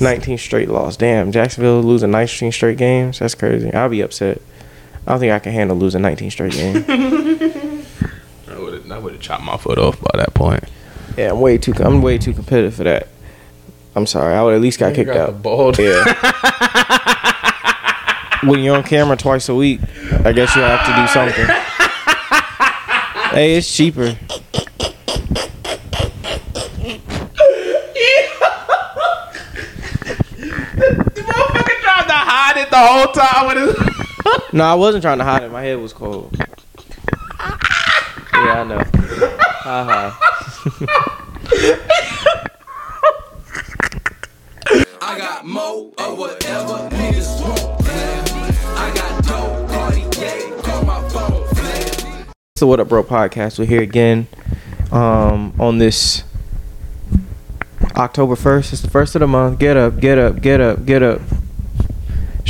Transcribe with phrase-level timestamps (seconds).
[0.00, 0.96] 19 straight loss.
[0.96, 3.18] Damn, Jacksonville losing 19 straight games.
[3.18, 3.72] That's crazy.
[3.72, 4.40] I'll be upset.
[5.06, 6.84] I don't think I can handle losing 19 straight games.
[8.48, 10.64] I would have I would have chopped my foot off by that point.
[11.16, 11.72] yeah, I'm way too.
[11.78, 13.08] I'm way too competitive for that.
[13.94, 14.34] I'm sorry.
[14.34, 15.42] I would at least got kicked out.
[15.42, 15.78] bald.
[15.78, 16.04] Yeah.
[18.44, 19.80] when you're on camera twice a week,
[20.24, 21.46] I guess you have to do something.
[23.34, 24.16] hey, it's cheaper.
[30.00, 33.76] The motherfucker tried to hide it the whole time with his.
[34.52, 35.50] No, I wasn't trying to hide it.
[35.50, 36.36] My head was cold.
[38.32, 38.82] Yeah, I know.
[39.60, 40.16] Haha.
[45.02, 47.86] I got more of whatever niggas want.
[48.78, 51.46] I got dope, Cartier, call my phone.
[52.56, 53.02] So what up, bro?
[53.02, 53.58] Podcast.
[53.58, 54.26] We're here again
[54.90, 56.24] um, on this
[57.96, 58.72] October first.
[58.72, 59.58] It's the first of the month.
[59.58, 61.20] Get up, get up, get up, get up.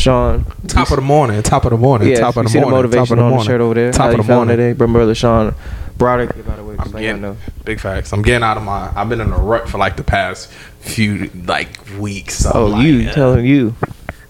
[0.01, 1.43] Sean, Top of the morning.
[1.43, 2.09] Top of the morning.
[2.09, 2.71] yeah, top of the see morning.
[2.71, 3.45] the motivation top of the on morning.
[3.47, 3.93] the shirt over there.
[3.93, 4.57] Top of the morning.
[4.57, 4.73] today.
[4.73, 5.55] Brother Sean
[5.99, 6.31] Broderick.
[6.47, 8.13] By the way, I'm just let you getting big facts.
[8.13, 8.91] I'm getting out of my.
[8.97, 12.39] I've been in a rut for like the past few like weeks.
[12.39, 13.13] So Oh, like, you yeah.
[13.13, 13.75] telling you?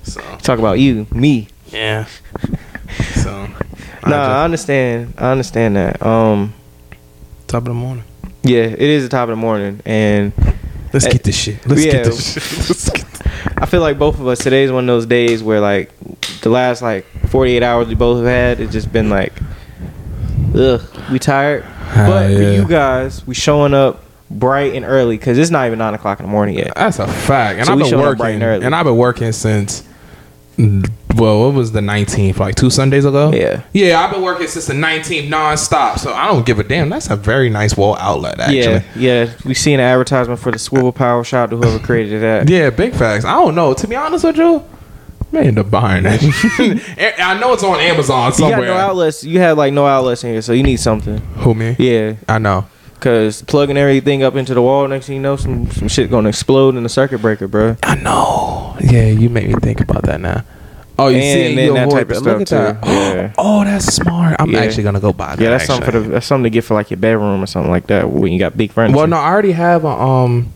[0.03, 1.49] So Talk about you, me.
[1.69, 2.07] yeah.
[3.15, 3.47] So
[4.07, 5.15] Nah, I I understand.
[5.19, 6.03] I understand that.
[6.05, 6.55] Um,
[7.47, 8.03] top of the morning.
[8.43, 10.33] yeah, it is the top of the morning, and
[10.93, 11.65] Let's Eh, get this shit.
[11.67, 11.93] Let's yeah.
[11.93, 12.43] get this shit.
[12.69, 13.10] Let's get
[13.61, 15.91] I feel like both of us today is one of those days where like
[16.41, 19.33] the last like 48 hours we both have had, it's just been like,
[20.55, 20.81] ugh,
[21.13, 21.65] we tired.
[21.67, 22.51] Ah, but for yeah.
[22.53, 26.27] you guys, we showing up bright and early because it's not even nine o'clock in
[26.27, 26.73] the morning yet.
[26.75, 27.59] That's a fact.
[27.59, 28.35] And So I've been showing up bright working.
[28.37, 28.65] and early.
[28.67, 29.87] And I've been working since.
[31.17, 32.39] Well, what was the 19th?
[32.39, 33.33] Like two Sundays ago?
[33.33, 33.63] Yeah.
[33.73, 35.99] Yeah, I've been working since the 19th nonstop.
[35.99, 36.89] So I don't give a damn.
[36.89, 38.57] That's a very nice wall outlet, actually.
[38.57, 39.33] Yeah, yeah.
[39.45, 41.23] We seen an advertisement for the swivel power.
[41.25, 42.49] Shout out to whoever created that.
[42.51, 43.25] Yeah, big facts.
[43.25, 43.75] I don't know.
[43.75, 44.65] To be honest with you,
[45.33, 46.21] may end up buying it.
[47.21, 48.61] I know it's on Amazon You somewhere.
[48.61, 49.23] got no outlets.
[49.25, 51.19] You have like no outlets in here, so you need something.
[51.19, 51.77] Who me?
[51.79, 52.67] Yeah, I know.
[53.01, 54.87] cause plugging everything up into the wall.
[54.89, 57.77] Next thing you know, some some shit gonna explode in the circuit breaker, bro.
[57.83, 58.77] I know.
[58.81, 60.45] Yeah, you make me think about that now.
[61.01, 62.17] Oh, you And see, that type of.
[62.19, 62.83] Stuff, at that.
[62.83, 62.91] too.
[62.91, 63.33] Yeah.
[63.39, 64.37] Oh, that's smart.
[64.39, 64.61] I'm Yeah.
[64.61, 65.43] actually gonna go buy that.
[65.43, 67.71] Yeah, that's something for the that's something to get for like your bedroom or something
[67.71, 68.97] like that when you got big furniture.
[68.97, 70.53] Well, no, I already have a um.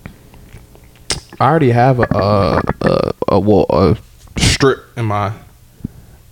[1.41, 3.97] I already have a a a, a, well, a
[4.39, 5.33] strip in my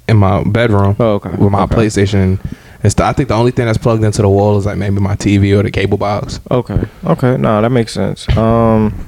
[0.08, 0.96] in my bedroom.
[1.00, 1.30] Oh, okay.
[1.30, 1.74] With my Okay.
[1.76, 2.38] PlayStation.
[2.84, 5.00] And the, I think the only thing that's plugged into the wall is like maybe
[5.00, 6.40] my TV or the cable box.
[6.50, 6.82] Okay.
[7.04, 7.36] Okay.
[7.36, 8.28] No, that makes sense.
[8.36, 9.06] Um,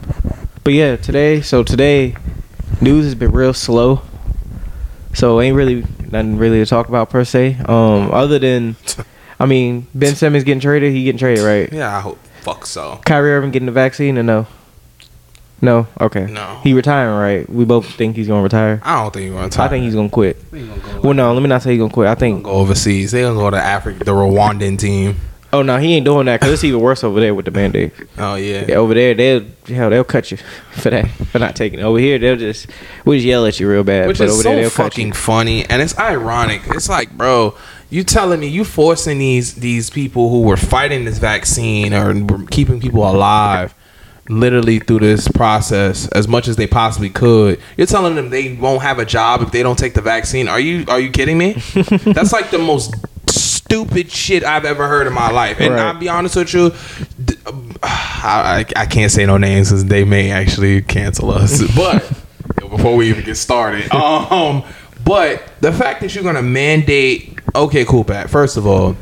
[0.63, 1.41] but yeah, today.
[1.41, 2.17] So today,
[2.81, 4.03] news has been real slow.
[5.15, 7.57] So ain't really nothing really to talk about per se.
[7.67, 8.77] Um, other than,
[9.41, 10.93] I mean, Ben Simmons getting traded.
[10.93, 11.73] He getting traded, right?
[11.73, 12.19] Yeah, I hope.
[12.43, 13.01] Fuck so.
[13.07, 14.47] Kyrie Irving getting the vaccine or no?
[15.63, 15.87] No.
[15.99, 16.27] Okay.
[16.27, 16.61] No.
[16.63, 17.49] He retiring, right?
[17.49, 18.81] We both think he's gonna retire.
[18.83, 19.47] I don't think you're gonna.
[19.47, 19.67] Retire.
[19.67, 20.37] I think he's gonna quit.
[20.53, 21.33] He's gonna go, Well, no.
[21.33, 22.07] Let me not say he's gonna quit.
[22.09, 22.45] I think.
[22.45, 23.13] go overseas.
[23.13, 25.17] They gonna go to Africa, the Rwandan team.
[25.55, 27.93] Oh no, he ain't doing that because it's even worse over there with the mandate.
[28.19, 28.65] Oh yeah.
[28.67, 30.37] Yeah, over there they'll hell they'll cut you
[30.73, 31.85] for that for not taking it.
[31.85, 32.67] Over here they'll just
[33.05, 34.09] we'll just yell at you real bad.
[34.09, 36.63] Which but is over so there they'll fucking funny, and it's ironic.
[36.71, 37.57] It's like, bro,
[37.89, 42.81] you telling me you forcing these these people who were fighting this vaccine or keeping
[42.81, 43.77] people alive,
[44.29, 47.61] literally through this process as much as they possibly could.
[47.77, 50.49] You're telling them they won't have a job if they don't take the vaccine.
[50.49, 51.53] Are you are you kidding me?
[52.07, 52.93] That's like the most
[53.65, 55.61] stupid shit I've ever heard in my life.
[55.61, 55.81] And Right.
[55.87, 56.73] I'll be honest with you.
[57.83, 61.63] I can't say no names because they may actually cancel us.
[61.77, 62.09] But
[62.71, 64.65] before we even get started, um,
[65.05, 68.31] but the fact that you're gonna mandate, okay, cool, Pat.
[68.31, 68.97] First of all,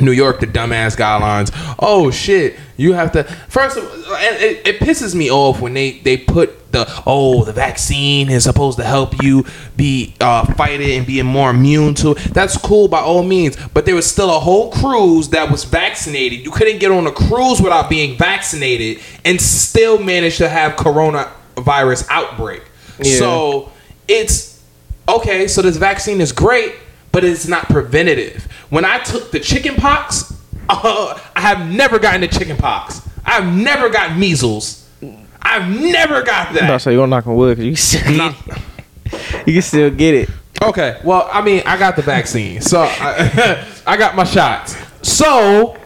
[0.00, 1.50] New York, the dumbass guidelines.
[1.78, 3.24] Oh shit, you have to.
[3.48, 8.28] First of it, it pisses me off when they they put the oh the vaccine
[8.28, 9.44] is supposed to help you
[9.76, 12.18] be uh, fight it and being more immune to it.
[12.34, 16.44] That's cool by all means, but there was still a whole cruise that was vaccinated.
[16.44, 22.06] You couldn't get on a cruise without being vaccinated and still manage to have coronavirus
[22.10, 22.62] outbreak.
[22.98, 23.18] Yeah.
[23.18, 23.72] So
[24.06, 24.62] it's
[25.08, 25.48] okay.
[25.48, 26.74] So this vaccine is great,
[27.12, 28.46] but it's not preventative.
[28.70, 30.32] When I took the chicken pox,
[30.68, 33.00] uh, I have never gotten the chicken pox.
[33.24, 34.88] I've never got measles.
[35.42, 36.82] I've never got I'm about to that.
[36.82, 38.32] say you're knocking wood because you can still Nah.
[38.32, 39.46] get it.
[39.46, 40.30] you can still get it.
[40.62, 44.74] Okay, well, I mean, I got the vaccine, so I, I got my shots.
[45.02, 45.76] So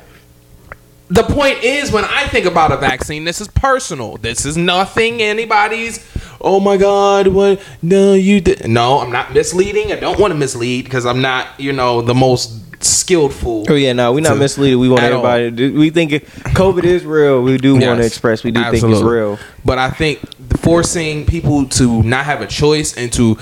[1.08, 4.16] the point is, when I think about a vaccine, this is personal.
[4.16, 6.06] This is nothing anybody's.
[6.40, 7.26] Oh my God!
[7.26, 7.60] What?
[7.82, 8.66] No, you did.
[8.68, 9.92] No, I'm not misleading.
[9.92, 13.66] I don't want to mislead because I'm not, you know, the most skillful.
[13.68, 14.78] Oh yeah, no, we're not misleading.
[14.78, 15.08] We want all.
[15.08, 15.44] everybody.
[15.44, 17.42] To do, we think it, COVID is real.
[17.42, 18.42] We do want to express.
[18.44, 19.38] We do think it's real.
[19.64, 20.20] But I think
[20.58, 23.38] forcing people to not have a choice and to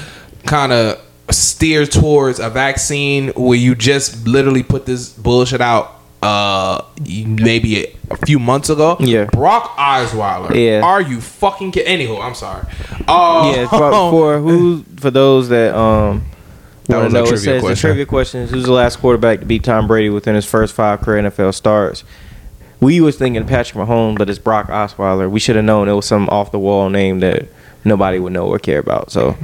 [0.46, 1.00] kind of
[1.30, 7.96] steer towards a vaccine where you just literally put this bullshit out uh maybe a,
[8.10, 9.26] a few months ago Yeah.
[9.26, 10.80] brock osweiler Yeah.
[10.82, 12.66] are you fucking kidding anywho i'm sorry
[13.06, 16.24] uh Yeah, for, for who for those that um
[16.88, 17.74] That was to a know, it trivia says question.
[17.74, 20.74] the trivia question is who's the last quarterback to beat Tom Brady within his first
[20.74, 22.02] five career NFL starts.
[22.80, 25.30] We was thinking Patrick Mahomes, but it's Brock Osweiler.
[25.30, 27.48] We should have known it was some off the wall name that
[27.84, 29.10] nobody would know or care about.
[29.10, 29.36] So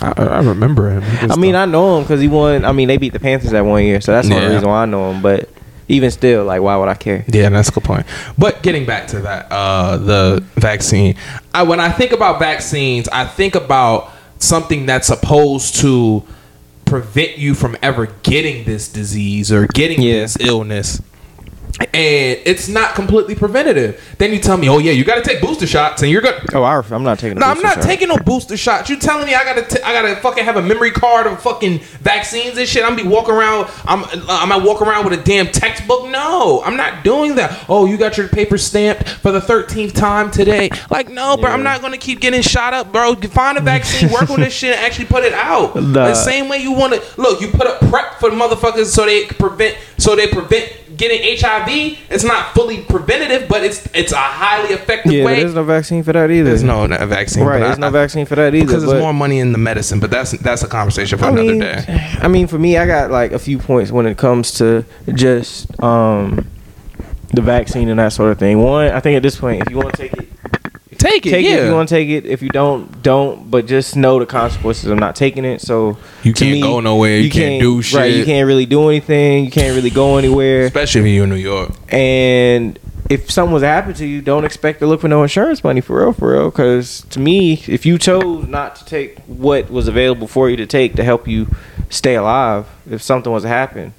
[0.00, 2.64] I, I remember him I mean, I know him because he won.
[2.64, 4.82] I mean, they beat the Panthers that one year, so that's the only reason why
[4.82, 5.20] I know him.
[5.20, 5.50] But
[5.88, 7.24] even still, like, why would I care?
[7.28, 8.06] Yeah, that's a good point.
[8.38, 11.16] But getting back to that, uh, the vaccine.
[11.52, 16.24] I, when I think about vaccines, I think about something that's supposed to
[16.90, 20.22] prevent you from ever getting this disease or getting Yeah.
[20.22, 21.00] this illness.
[21.78, 24.14] And it's not completely preventative.
[24.18, 26.42] Then you tell me, "Oh yeah, you got to take booster shots," and you're gonna.
[26.52, 27.38] Oh, I, I'm not taking.
[27.38, 27.84] No, I'm not shot.
[27.84, 28.90] taking no booster shots.
[28.90, 31.78] You telling me I gotta, t- I gotta fucking have a memory card of fucking
[32.00, 32.84] vaccines and shit?
[32.84, 33.70] I'm be walking around.
[33.84, 36.08] I'm, uh, I'm gonna walk around with a damn textbook.
[36.10, 37.64] No, I'm not doing that.
[37.68, 40.70] Oh, you got your paper stamped for the 13th time today.
[40.90, 43.14] Like, no, bro, I'm not gonna keep getting shot up, bro.
[43.14, 45.76] Find a vaccine, work on this shit, and actually put it out.
[45.90, 46.06] Nah.
[46.08, 47.40] The same way you want to look.
[47.40, 51.98] You put up prep for motherfuckers so they prevent, so they prevent getting HIV.
[52.10, 55.40] It's not fully preventative, but it's it's a highly effective Yeah, but way.
[55.40, 56.44] there's no vaccine for that either.
[56.50, 57.58] There's no no vaccine, right.
[57.58, 58.66] There's I- no I- vaccine for that either.
[58.66, 59.98] because there's more money in the medicine.
[59.98, 61.84] But that's that's a conversation for I another mean, day.
[62.22, 65.66] I mean, for me, I got like a few points when it comes to just
[65.82, 66.46] um,
[67.32, 68.62] the vaccine and that sort of thing.
[68.62, 70.28] One, I think at this point, if you want to take it,
[71.00, 71.52] Take it, take yeah.
[71.52, 71.58] it.
[71.60, 73.50] If you want to take it, if you don't, don't.
[73.50, 75.60] But just know the consequences of not taking it.
[75.60, 79.44] So You can't go nowhere, you can't do Right, you can't really do anything.
[79.46, 80.66] You can't really go anywhere.
[80.66, 81.72] Especially if you're in New York.
[81.88, 85.64] And if something was to happen to you, don't expect to look for no insurance
[85.64, 86.50] money for real, for real.
[86.50, 90.66] Because to me, if you chose not to take what was available for you to
[90.66, 91.48] take to help you
[91.88, 93.94] stay alive, if something was to happen,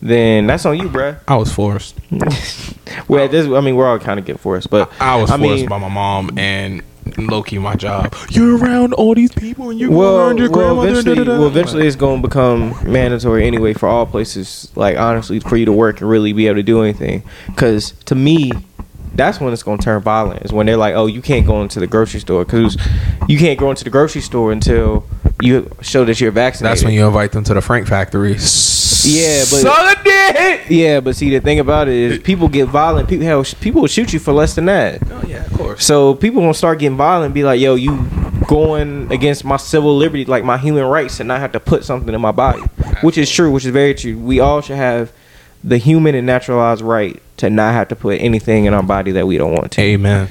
[0.00, 1.18] then that's on you, bruh.
[1.26, 1.98] I was forced.
[3.08, 5.60] well, this, I mean, we're all kind of get forced, but I was I forced
[5.60, 6.82] mean, by my mom and
[7.18, 8.14] low key my job.
[8.30, 11.00] You're around all these people and you're well, around your well, grandmother.
[11.00, 14.70] eventually, well, eventually, it's going to become mandatory anyway for all places.
[14.74, 17.22] Like honestly, for you to work and really be able to do anything.
[17.46, 18.52] Because to me,
[19.16, 20.42] that's when it's going to turn violent.
[20.44, 22.76] Is when they're like, "Oh, you can't go into the grocery store because
[23.28, 25.06] you can't go into the grocery store until
[25.40, 28.36] you show that you're vaccinated." That's when you invite them to the Frank factory.
[29.04, 29.62] Yeah, but-.
[30.68, 33.08] Yeah, but see, the thing about it is, people get violent.
[33.08, 35.00] People, hell, people will shoot you for less than that.
[35.10, 35.84] Oh yeah, of course.
[35.84, 38.04] So people gonna start getting violent and be like, yo, you
[38.46, 42.14] going against my civil liberty, like my human rights, and not have to put something
[42.14, 42.62] in my body.
[43.02, 44.18] Which is true, which is very true.
[44.18, 45.12] We all should have
[45.66, 49.26] the human and naturalized right to not have to put anything in our body that
[49.26, 49.80] we don't want to.
[49.82, 50.28] Amen.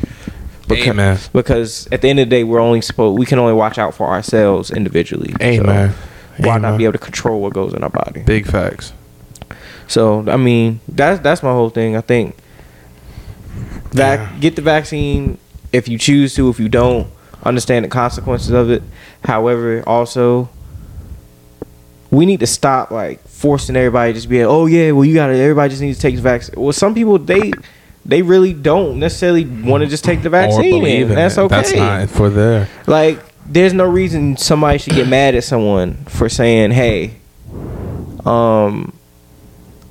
[0.67, 1.19] Because, Amen.
[1.33, 3.93] because at the end of the day, we're only supposed we can only watch out
[3.93, 5.35] for ourselves individually.
[5.41, 5.93] Amen.
[6.39, 8.23] So why not be able to control what goes in our body?
[8.23, 8.93] Big facts.
[9.87, 11.95] So I mean, that's that's my whole thing.
[11.95, 12.35] I think
[13.91, 14.39] vac- Yeah.
[14.39, 15.37] get the vaccine
[15.71, 16.49] if you choose to.
[16.49, 17.07] If you don't,
[17.43, 18.81] understand the consequences of it.
[19.25, 20.49] However, also
[22.15, 25.13] we need to stop like forcing everybody to just be like, oh yeah, well you
[25.13, 26.55] got to Everybody just needs to take the vaccine.
[26.57, 27.51] Well, some people they
[28.05, 30.79] they really don't necessarily want to just take the vaccine.
[30.79, 31.55] believe and in that's okay.
[31.55, 32.69] That's not for there.
[32.85, 37.15] Like, there's no reason somebody should get mad at someone for saying, "Hey,
[38.25, 38.93] um,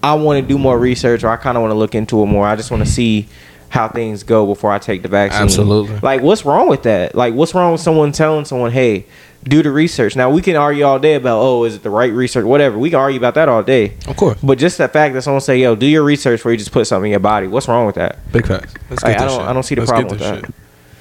[0.03, 2.27] I want to do more research, or I kind of want to look into it
[2.27, 2.47] more.
[2.47, 3.29] I just want to see
[3.75, 5.99] how things go before I take the vaccine." Absolutely.
[6.03, 7.15] Like, what's wrong with that?
[7.15, 9.05] Like, what's wrong with someone telling someone, "Hey,
[9.43, 10.15] do the research"?
[10.17, 12.79] Now we can argue all day about, "Oh, is it the right research?" Whatever.
[12.79, 13.95] We can argue about that all day.
[14.07, 14.39] Of course.
[14.43, 16.87] But just the fact that someone say, "Yo, do your research before you just put
[16.87, 18.17] something in your body," what's wrong with that?
[18.33, 18.73] Big facts.
[18.91, 19.51] Let's Like, get I this don't- shit.
[19.51, 20.35] I don't see the Let's problem with that.
[20.37, 20.55] shit.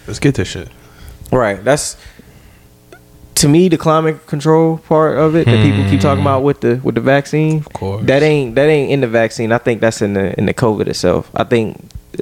[0.08, 0.68] Let's get this shit.
[1.32, 1.64] Right.
[1.64, 1.96] That's
[3.36, 6.80] to me the climate control part of it that people keep talking about with the
[6.84, 7.58] with the vaccine.
[7.66, 8.04] Of course.
[8.06, 9.52] That ain't that ain't in the vaccine.
[9.52, 11.30] I think that's in the in the COVID itself.
[11.36, 11.78] I think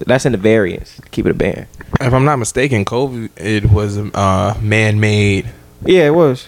[0.06, 1.00] that's in the variants.
[1.12, 1.68] Keep it a band.
[2.00, 5.50] If I'm not mistaken, COVID it was uh, man-made.
[5.84, 6.48] Yeah, it was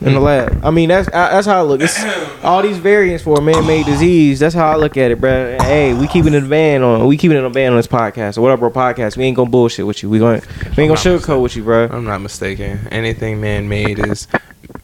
[0.00, 0.64] in the lab.
[0.64, 1.80] I mean, that's I, that's how I look.
[1.80, 2.00] It's
[2.44, 4.38] all these variants for a man-made disease.
[4.38, 5.56] That's how I look at it, bro.
[5.60, 7.06] Hey, we keeping it a ban on.
[7.08, 9.16] We keeping it a ban on this podcast or whatever podcast.
[9.16, 10.08] We ain't gonna bullshit with you.
[10.08, 10.40] We going
[10.76, 11.88] we ain't gonna sugarcoat with you, bro.
[11.90, 12.86] I'm not mistaken.
[12.92, 14.28] Anything man-made is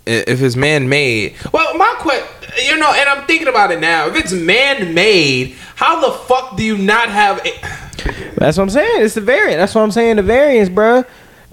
[0.04, 1.36] if it's man-made.
[1.52, 2.26] Well, my question,
[2.64, 4.08] you know, and I'm thinking about it now.
[4.08, 7.38] If it's man-made, how the fuck do you not have?
[7.46, 7.75] A-
[8.38, 9.04] That's what I'm saying.
[9.04, 9.58] It's the variant.
[9.58, 10.16] That's what I'm saying.
[10.16, 11.04] The variants, bro.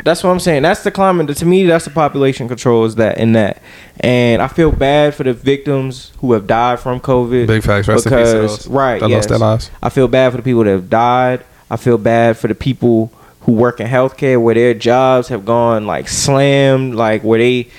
[0.03, 0.63] That's what I'm saying.
[0.63, 1.35] That's the climate.
[1.37, 3.61] To me, that's the population control is that and that.
[3.99, 7.47] And I feel bad for the victims who have died from COVID.
[7.47, 7.87] Big facts.
[7.87, 9.17] Rest in to right, that yes.
[9.17, 9.71] lost their lives.
[9.81, 11.45] I feel bad for the people that have died.
[11.69, 13.11] I feel bad for the people
[13.41, 17.69] who work in healthcare where their jobs have gone like slammed, like where they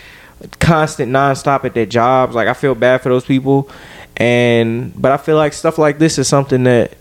[0.60, 2.34] constant nonstop at their jobs.
[2.34, 3.68] Like I feel bad for those people,
[4.16, 6.96] and but I feel like stuff like this is something that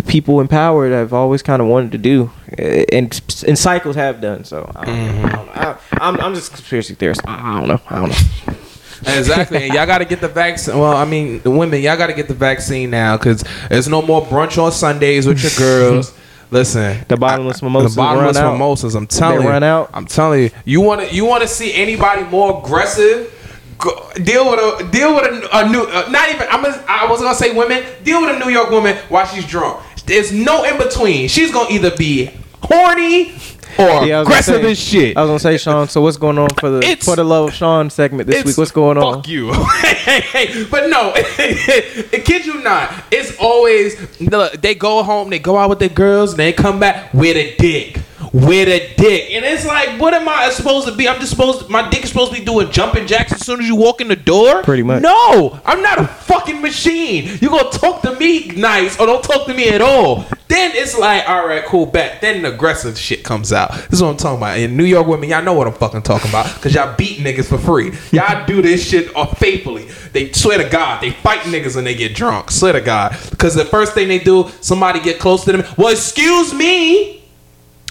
[0.00, 3.96] the people in power that have always kind of wanted to do, and and cycles
[3.96, 4.44] have done.
[4.44, 5.22] So I don't, know.
[5.28, 5.52] I don't know.
[5.52, 7.20] I, I'm I'm just a conspiracy theorist.
[7.26, 7.80] I don't know.
[7.88, 8.54] I don't know.
[9.06, 10.78] Exactly, and y'all got to get the vaccine.
[10.78, 14.02] Well, I mean, the women, y'all got to get the vaccine now because there's no
[14.02, 16.12] more brunch on Sundays with your girls.
[16.50, 18.52] Listen, The bottomless mimosas The bottomless run out.
[18.52, 18.94] mimosas.
[18.94, 19.88] I'm telling you, run out.
[19.94, 23.34] I'm telling you, you want to you want to see anybody more aggressive?
[23.78, 25.80] Go, deal with a deal with a, a new.
[25.80, 26.46] Uh, not even.
[26.50, 26.62] I'm.
[26.62, 27.82] Gonna, I was gonna say women.
[28.04, 29.80] Deal with a New York woman while she's drunk.
[30.10, 31.28] There's no in between.
[31.28, 32.30] She's gonna either be
[32.62, 33.32] horny
[33.78, 35.16] or Yeah, I was gonna aggressive say- as shit.
[35.16, 35.88] I was gonna say, Sean.
[35.88, 38.58] So what's going on for the It's- for the love of Sean segment this week?
[38.58, 39.14] What's going on?
[39.22, 39.52] Fuck you.
[39.52, 42.92] hey, hey, but no, kid you not.
[43.12, 46.80] It's always look, they go home, they go out with their girls, and they come
[46.80, 47.99] back with a dick.
[48.32, 49.30] With a dick.
[49.32, 51.08] And it's like, what am I supposed to be?
[51.08, 53.66] I'm just supposed my dick is supposed to be doing jumping jacks as soon as
[53.66, 54.62] you walk in the door?
[54.62, 55.02] Pretty much.
[55.02, 57.38] No, I'm not a fucking machine.
[57.40, 60.26] You're gonna talk to me nice or don't talk to me at all.
[60.46, 62.20] Then it's like, all right, cool, back.
[62.20, 63.72] Then the aggressive shit comes out.
[63.72, 64.58] This is what I'm talking about.
[64.58, 66.46] In New York women, y'all know what I'm fucking talking about.
[66.60, 67.92] Cause y'all beat niggas for free.
[68.10, 69.88] Y'all do this shit uh, faithfully.
[70.12, 72.50] They swear to God, they fight niggas when they get drunk.
[72.50, 73.12] Swear to God.
[73.38, 75.64] Cause the first thing they do, somebody get close to them.
[75.76, 77.19] Well, excuse me.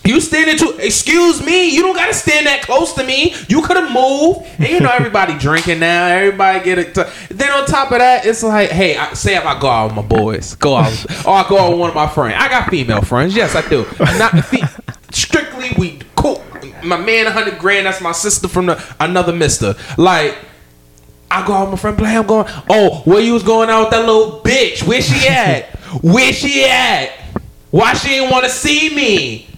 [0.06, 3.36] You standing to excuse me, you don't gotta stand that close to me.
[3.48, 4.48] You could have moved.
[4.58, 6.94] And you know everybody drinking now, everybody get it.
[7.30, 9.96] then on top of that, it's like, hey, I, say if I go out with
[9.96, 12.36] my boys, go out, or I go out with one of my friends.
[12.40, 13.86] I got female friends, yes, I do.
[14.00, 14.64] Not fe-
[15.12, 16.44] strictly we cool.
[16.84, 17.86] My man, hundred grand.
[17.86, 19.76] That's my sister from the, another Mister.
[19.98, 20.38] Like.
[21.32, 22.18] I go out with my friend, play.
[22.18, 22.52] I'm going.
[22.72, 24.82] Oh, where you was going out with that little bitch?
[24.82, 25.66] Where she at?
[26.02, 27.12] Where she at?
[27.70, 29.49] Why she didn't want to see me?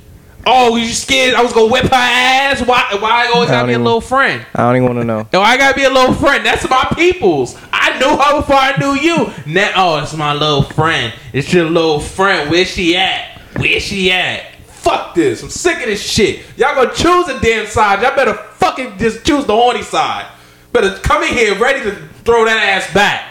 [0.46, 2.62] Oh, you scared I was gonna whip her ass?
[2.62, 2.88] Why?
[3.00, 4.46] Why I always I gotta be a little friend?
[4.56, 5.28] I don't even want to know.
[5.34, 6.46] No, I gotta be a little friend.
[6.46, 7.56] That's my people's.
[7.72, 9.32] I knew her before I knew you.
[9.46, 11.14] Now, oh, it's my little friend.
[11.34, 12.50] It's your little friend.
[12.50, 13.40] Where she at?
[13.58, 14.56] Where she at?
[14.66, 15.44] Fuck this.
[15.44, 16.44] I'm sick of this shit.
[16.58, 18.02] Y'all gonna choose a damn side.
[18.02, 20.26] Y'all better fucking just choose the horny side.
[20.74, 21.96] Better come in here ready to
[22.26, 23.28] throw that ass back.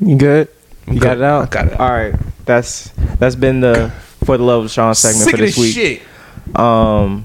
[0.00, 0.48] You good?
[0.86, 1.42] You got it out.
[1.42, 1.80] I got it.
[1.80, 2.14] All right.
[2.44, 2.88] That's
[3.18, 3.90] that's been the
[4.24, 5.74] for the love of Sean segment Sick for this week.
[5.74, 6.02] shit.
[6.54, 7.24] Um,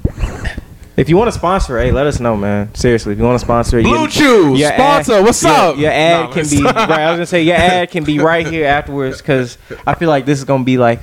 [0.95, 2.73] if you want to sponsor, hey, let us know, man.
[2.73, 5.77] Seriously, if you want to sponsor, Blue your- Chews, your sponsor, ad- what's your- up?
[5.77, 6.75] Your ad No, can be right.
[6.89, 10.25] I was gonna say your ad can be right here afterwards because I feel like
[10.25, 10.99] this is gonna be like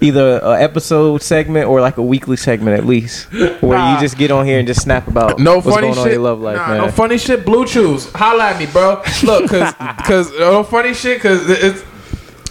[0.00, 3.94] either an episode segment or like a weekly segment at least, where Nah.
[3.94, 6.00] you just get on here and just snap about No what's funny going shit.
[6.02, 6.76] on in your love life, nah, man.
[6.78, 7.44] No funny shit.
[7.46, 8.10] Blue chews.
[8.12, 9.02] Holla at me, bro.
[9.22, 9.72] Look, cause,
[10.04, 11.20] cause no funny shit.
[11.20, 11.82] Cause it's.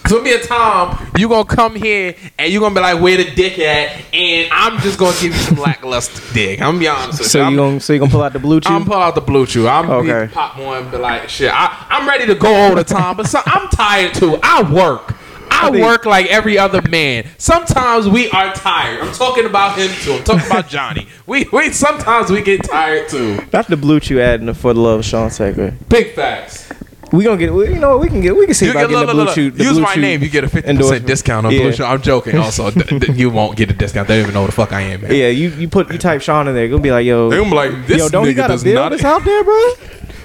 [0.10, 3.30] Gonna be a time you gonna come here and you gonna be like, where the
[3.36, 4.02] dick at?
[4.14, 6.62] And I'm just gonna give you some lackluster dick.
[6.62, 7.56] I'm gonna be honest with so you.
[7.56, 8.70] gonna so you gonna pull out the blue chew?
[8.72, 9.68] I'm pull out the blue chew.
[9.68, 10.32] I'm Okay.
[10.32, 11.52] pop one, and be like, shit.
[11.54, 14.38] I, I'm ready to go all the time, but so, I'm tired too.
[14.44, 15.16] I work.
[15.50, 17.26] I, work like every other man.
[17.38, 19.00] Sometimes we are tired.
[19.02, 20.14] I'm talking about him too.
[20.14, 21.08] I'm talking about Johnny.
[21.28, 23.38] We we sometimes we get tired too.
[23.50, 25.90] That's the blue chew ad in the for the love of Sean segment.
[25.90, 26.72] Big facts.
[27.16, 28.90] We gonna get, we- you know, we can get, we can see You about get,
[28.90, 29.58] getting look, the look, blue look, chew.
[29.58, 30.22] the Use blue my chew name.
[30.24, 31.60] You get a 50% discount on Yeah.
[31.62, 31.84] Blue Chew.
[31.84, 32.38] I'm joking.
[32.38, 32.70] Also,
[33.14, 34.08] you won't get a discount.
[34.08, 35.12] They don't even know what the fuck I am, man.
[35.12, 37.50] Yeah, you, you put you type Sean in there, gonna be like, yo, They gonna
[37.50, 39.72] be like, this yo, don't you got a does bill that's out there, bro?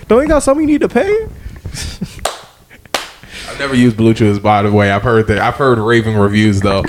[0.09, 1.29] Don't you got something you need to pay?
[3.49, 4.91] I've never used Blue Chews, by the way.
[4.91, 5.39] I've heard that.
[5.39, 6.85] I've heard raving reviews though.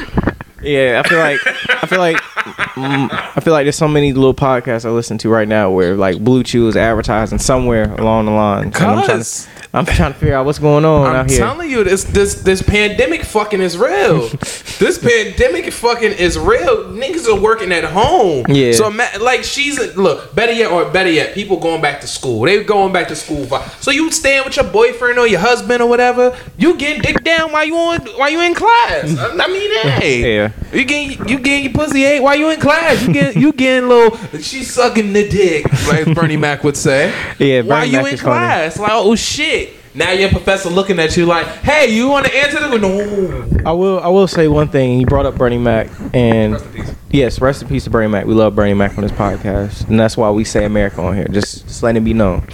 [0.62, 1.40] Yeah, I feel like
[1.84, 5.48] I feel like I feel like there's so many little podcasts I listen to right
[5.48, 8.66] now where like Blue Chew is advertising somewhere along the line.
[8.66, 11.44] And I'm trying, to, I'm trying to figure out what's going on I'm out here.
[11.44, 14.28] I'm telling you, this this this pandemic fucking is real.
[14.80, 16.86] this pandemic fucking is real.
[16.86, 18.46] Niggas are working at home.
[18.50, 18.72] Yeah.
[18.74, 22.42] So like she's look better yet or better yet, people going back to school.
[22.42, 23.46] They going back to school.
[23.80, 26.38] So you staying with your boyfriend or your husband or whatever.
[26.58, 29.18] You getting dick down while you on while you in class.
[29.18, 30.52] I I mean, hey, Yeah.
[30.72, 33.06] you getting you getting your pussy ate while you in class.
[33.06, 34.18] You get you getting little.
[34.40, 37.14] She's sucking the dick, like Bernie Mac would say.
[37.40, 38.38] Yeah, while Bernie you Mac in is funny.
[38.38, 39.74] class, like oh shit.
[39.94, 42.82] Now your professor looking at you like, hey, you want to answer this?
[42.82, 43.70] No.
[43.70, 44.98] I will I will say one thing.
[44.98, 48.26] He brought up Bernie Mac and Rest yes, rest in peace to Bernie Mac.
[48.26, 51.28] We love Bernie Mac on this podcast, and that's why we say America on here.
[51.28, 52.48] Just just letting it be known.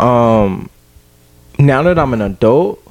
[0.00, 0.68] Um,
[1.58, 2.81] now that I'm an adult,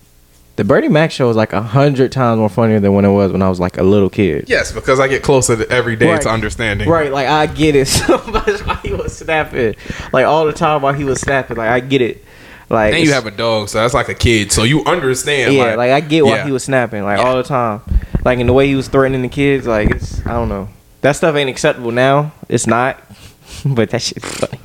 [0.61, 3.31] the Bernie Mac show is like a hundred times more funnier than when it was
[3.31, 4.45] when I was like a little kid.
[4.47, 6.21] Yes, because I get closer to every day Right.
[6.21, 6.87] to understanding.
[6.87, 9.73] Right, like I get it so much while he was snapping,
[10.13, 11.57] like all the time while he was snapping.
[11.57, 12.23] Like I get it.
[12.69, 15.55] Like And you have a dog, so that's like a kid, so you understand.
[15.55, 16.45] yeah, like, I get why yeah.
[16.45, 17.25] he was snapping like Yeah.
[17.25, 17.81] all the time.
[18.23, 19.65] like in the way he was threatening the kids.
[19.65, 20.69] Like it's I don't know.
[21.01, 22.33] That stuff ain't acceptable now.
[22.49, 23.01] It's not.
[23.65, 24.59] but that shit's funny.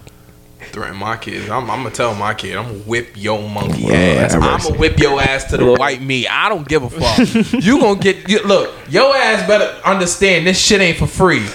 [0.77, 1.49] Threaten my kids.
[1.49, 2.55] I'm, I'm gonna tell my kid.
[2.55, 4.35] I'm gonna whip your monkey Yeah, ass.
[4.35, 6.29] I'm gonna whip your ass to the white meat.
[6.29, 7.63] I don't give a fuck.
[7.65, 8.75] you gonna get you, look.
[8.91, 11.47] Your ass better understand this shit ain't for free.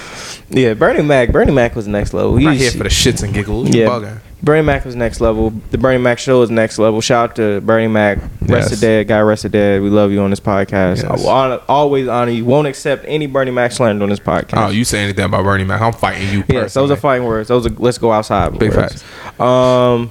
[0.49, 1.31] Yeah, Bernie Mac.
[1.31, 2.33] Bernie Mac was next level.
[2.33, 3.69] I'm He not was- here for the shits and giggles.
[3.69, 4.17] You Yeah.
[4.43, 5.51] Bernie Mac was next level.
[5.69, 6.99] The Bernie Mac show is next level.
[6.99, 8.17] Shout out to Bernie Mac.
[8.41, 8.79] Rest Yes.
[8.79, 9.81] dead, guy rested dead.
[9.83, 11.03] We love you on this podcast.
[11.03, 12.43] I will honor, always honor you.
[12.43, 14.67] Won't accept any Bernie Mac slander on this podcast.
[14.67, 15.79] Oh, you say anything about Bernie Mac?
[15.81, 16.43] I'm fighting you.
[16.49, 17.49] yes, those are fighting words.
[17.49, 18.57] Those are let's go outside.
[18.57, 19.03] Big words.
[19.39, 20.09] Um,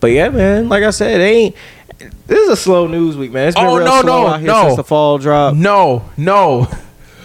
[0.00, 0.68] but yeah, man.
[0.70, 1.56] Like I said, it ain't.
[2.26, 3.48] This is a slow news week, man.
[3.48, 4.62] It's been Oh, real no, slow no, out here no.
[4.64, 5.54] since the fall drop.
[5.54, 6.66] No, no.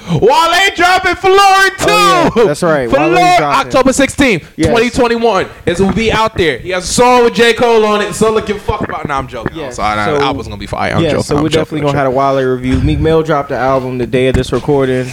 [0.10, 1.86] Wale dropping Folarin II.
[1.88, 2.89] Oh, yeah, that's right.
[2.91, 4.67] Wale October 16th, Yes.
[4.67, 5.48] 2021.
[5.65, 6.58] It will be out there.
[6.60, 7.53] He has a song with J.
[7.53, 8.13] Cole on it.
[8.13, 9.08] So look, give a fuck about.
[9.08, 9.55] No, I'm joking.
[9.58, 10.03] Yeah, I'm sorry.
[10.05, 10.93] so- I, I was gonna be fire.
[10.96, 11.24] I'm yeah, joking.
[11.24, 12.79] so we're joking, definitely I'm gonna have a Wale review.
[12.81, 15.08] Meek Mill dropped the album the day of this recording.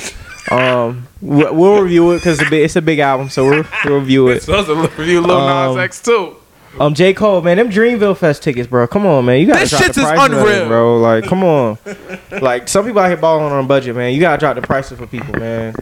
[0.50, 4.42] Um, we- we'll review it because it's a big album, so we'll, we'll review it.
[4.48, 6.36] So review Lil Nas Um, X too.
[6.80, 8.86] Um, J Cole, man, them Dreamville Fest tickets, bro.
[8.86, 10.68] Come on, man, you gotta This drop shit the is prices, on it, unreal.
[10.68, 10.98] bro.
[11.00, 11.78] Like, come on.
[12.40, 14.12] like, some people out here balling on a budget, man.
[14.14, 15.74] You gotta drop the prices for people, man.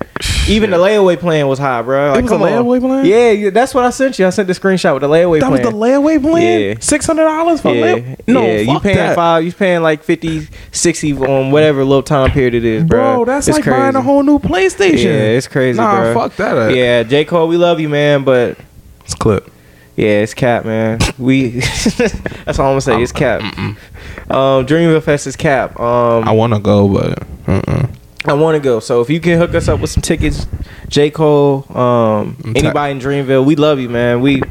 [0.49, 2.13] Even the layaway plan was high, bro.
[2.13, 2.51] Like, was come a on.
[2.65, 3.05] layaway plan?
[3.05, 4.27] Yeah, yeah, that's what I sent you.
[4.27, 5.41] I sent the screenshot with the layaway plan.
[5.41, 5.73] That was plan.
[5.73, 6.61] the layaway plan.
[6.61, 6.75] Yeah.
[6.81, 8.17] Six hundred dollars for yeah, lay.
[8.29, 9.17] No, yeah, you fuck paying that.
[9.17, 13.17] five, you paying like 50, 60 on whatever little time period it is, bro.
[13.17, 15.05] Bro, that's It's like buying a whole new PlayStation.
[15.05, 16.15] Yeah, it's crazy, Nah, bro.
[16.15, 16.57] fuck that.
[16.57, 16.75] Up.
[16.75, 18.57] Yeah, J Cole, we love you, man, but
[19.05, 19.51] it's clip.
[19.97, 20.99] Yeah, it's cap, man.
[21.19, 23.03] We that's all I'm gonna say.
[23.03, 23.41] It's cap.
[23.41, 25.81] Um, Dreamville Fest is cap.
[25.81, 27.87] Um, I want to go, but uh-uh.
[28.27, 28.81] I want to go.
[28.81, 30.47] So if you can hook us up with some tickets,
[30.89, 34.21] J Cole, um, I'm anybody in Dreamville, we love you, man.
[34.21, 34.43] We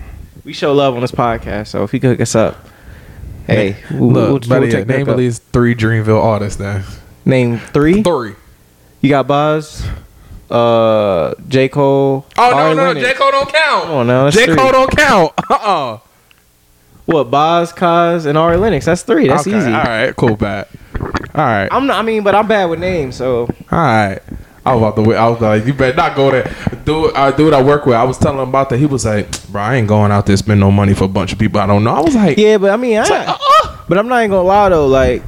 [0.44, 1.68] we show love on this podcast.
[1.68, 2.58] So if you can hook us up,
[3.46, 6.58] hey, we'll, look, we'll, better we'll name at least three Dreamville artists.
[6.58, 6.84] Then
[7.26, 8.02] Name three.
[8.02, 8.36] three.
[9.02, 9.88] You got Bas,
[10.50, 12.26] uh, J Cole.
[12.38, 13.08] Oh no, no, Lennox.
[13.08, 13.84] J Cole don't count.
[13.86, 14.56] Come on now, that's J three.
[14.56, 15.32] Cole don't count.
[15.50, 16.00] Uh uh
[17.06, 18.86] What Bas, Cozz, and Ari Lennox?
[18.86, 19.28] That's three.
[19.28, 19.72] That's okay, easy.
[19.72, 20.68] All right, cool, bad.
[21.00, 21.98] All right, I'm not.
[22.00, 24.20] I mean, but I'm bad with names, so All right.
[24.68, 25.08] I was about to.
[25.08, 26.52] wait- I was like, you better not go there.
[26.86, 27.96] Dude, uh, dude, I work with.
[27.96, 28.78] I was telling him about that.
[28.80, 31.32] He was like, bro, I ain't going out there spend no money for a bunch
[31.34, 31.94] of people I don't know.
[31.94, 32.58] I was like, yeah.
[32.58, 33.78] But I mean, I, like, uh-uh.
[33.88, 34.88] but I'm not even gonna lie though.
[34.88, 35.22] Like,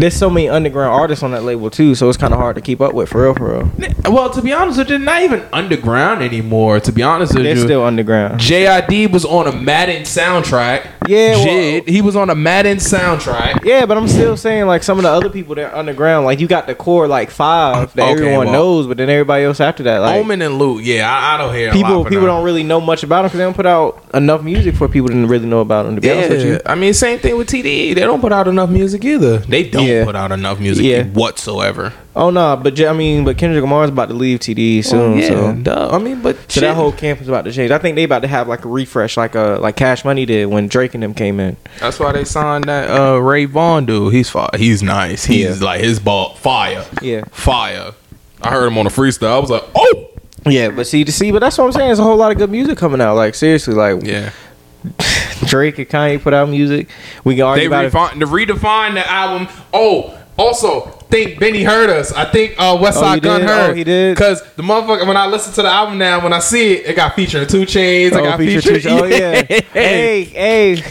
[0.00, 2.62] there's so many underground artists on that label too, so it's kind of hard to
[2.62, 3.70] keep up with for real, for real.
[4.12, 6.80] Well, to be honest with you, not even underground anymore.
[6.80, 8.40] To be honest with They're you, still underground.
[8.40, 10.86] JID was on a Madden soundtrack.
[11.08, 13.64] Yeah, well- Jid, he was on a Madden soundtrack.
[13.64, 16.40] Yeah, but I'm still saying like some of the other people that are underground, like
[16.40, 19.60] you got the core like five that Okay, everyone well- knows, but then everybody else
[19.60, 22.20] after that, like Omen and Lute, yeah, I, I don't hear a lot people people
[22.20, 22.26] them.
[22.26, 25.08] don't really know much about them because they don't put out enough music for people
[25.08, 25.94] to really know about them.
[25.96, 27.94] To be honest with Yeah, you, I mean, same thing with TDE.
[27.94, 29.38] They don't put out enough music either.
[29.38, 30.04] They don't Yeah.
[30.04, 31.04] put out enough music Yeah.
[31.04, 31.92] whatsoever.
[32.14, 35.28] oh no, but I mean, but Kendrick Lamar's about to leave TD soon, Well, yeah,
[35.28, 35.52] so.
[35.54, 35.88] duh.
[35.92, 36.62] I mean, but So shit.
[36.62, 37.70] that whole camp is about to change.
[37.70, 40.46] I think they about to have like a refresh, like a like Cash Money did
[40.46, 41.56] when Drake and them came in.
[41.78, 44.12] that's why they signed that uh, Ray Vaughn dude.
[44.14, 44.48] He's fire.
[44.56, 45.24] He's nice.
[45.24, 45.64] He's Yeah.
[45.66, 46.84] like his ball fire.
[47.02, 47.24] Yeah.
[47.30, 47.92] fire.
[48.42, 49.36] I heard him on a freestyle.
[49.36, 50.08] I was like, oh,
[50.46, 51.88] Yeah, but see, to see, but that's what I'm saying.
[51.88, 53.14] There's a whole lot of good music coming out.
[53.16, 54.30] Like seriously, like yeah.
[55.46, 56.88] Drake and Kanye put out music.
[57.24, 58.20] We can argue They about it.
[58.20, 59.48] to redefine the album.
[59.72, 62.12] Oh, also think Benny heard us.
[62.12, 63.48] I think uh, West Oh, Side he Gun did?
[63.48, 63.70] heard.
[63.70, 64.16] Oh, he did?
[64.16, 66.96] Cause the motherfucker when I listen to the album now, when I see it, it
[66.96, 68.12] got featuring Two Chainz.
[68.12, 68.82] I Oh, got feature featured.
[68.82, 69.42] two- Oh yeah.
[69.72, 70.82] hey, hey.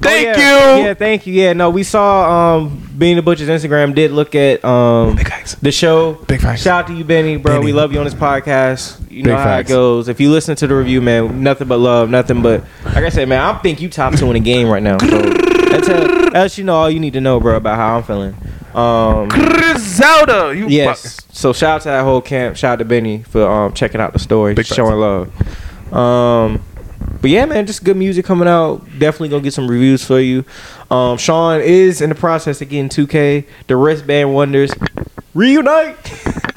[0.00, 0.76] Thank Oh, yeah.
[0.76, 0.84] you.
[0.84, 1.34] Yeah, thank you.
[1.34, 5.54] Yeah, no, we saw um Benny the Butcher's Instagram did look at um Big facts.
[5.56, 6.14] the show.
[6.26, 6.62] Big facts.
[6.62, 7.54] Shout out to you, Benny, bro.
[7.54, 7.66] Benny.
[7.66, 8.98] We love you on this podcast.
[9.10, 9.70] You know Big how facts.
[9.70, 10.08] it goes.
[10.08, 13.28] If you listen to the review, man, nothing but love, nothing but like I said,
[13.28, 14.98] man, I think you top two in the game right now.
[14.98, 18.02] So that's how, that's you know all you need to know, bro, about how I'm
[18.04, 18.36] feeling.
[18.74, 20.54] Um Griselda.
[20.56, 21.20] You Yes.
[21.32, 22.56] So shout out to that whole camp.
[22.56, 24.76] Shout out to Benny for um checking out the story, Big facts.
[24.76, 25.32] showing love.
[25.92, 26.62] Um,
[27.20, 28.84] but yeah, man, just good music coming out.
[28.98, 30.44] Definitely gonna get some reviews for you.
[30.90, 33.46] Um, Sean is in the process of getting 2K.
[33.66, 34.70] The wristband wonders
[35.34, 35.96] reunite.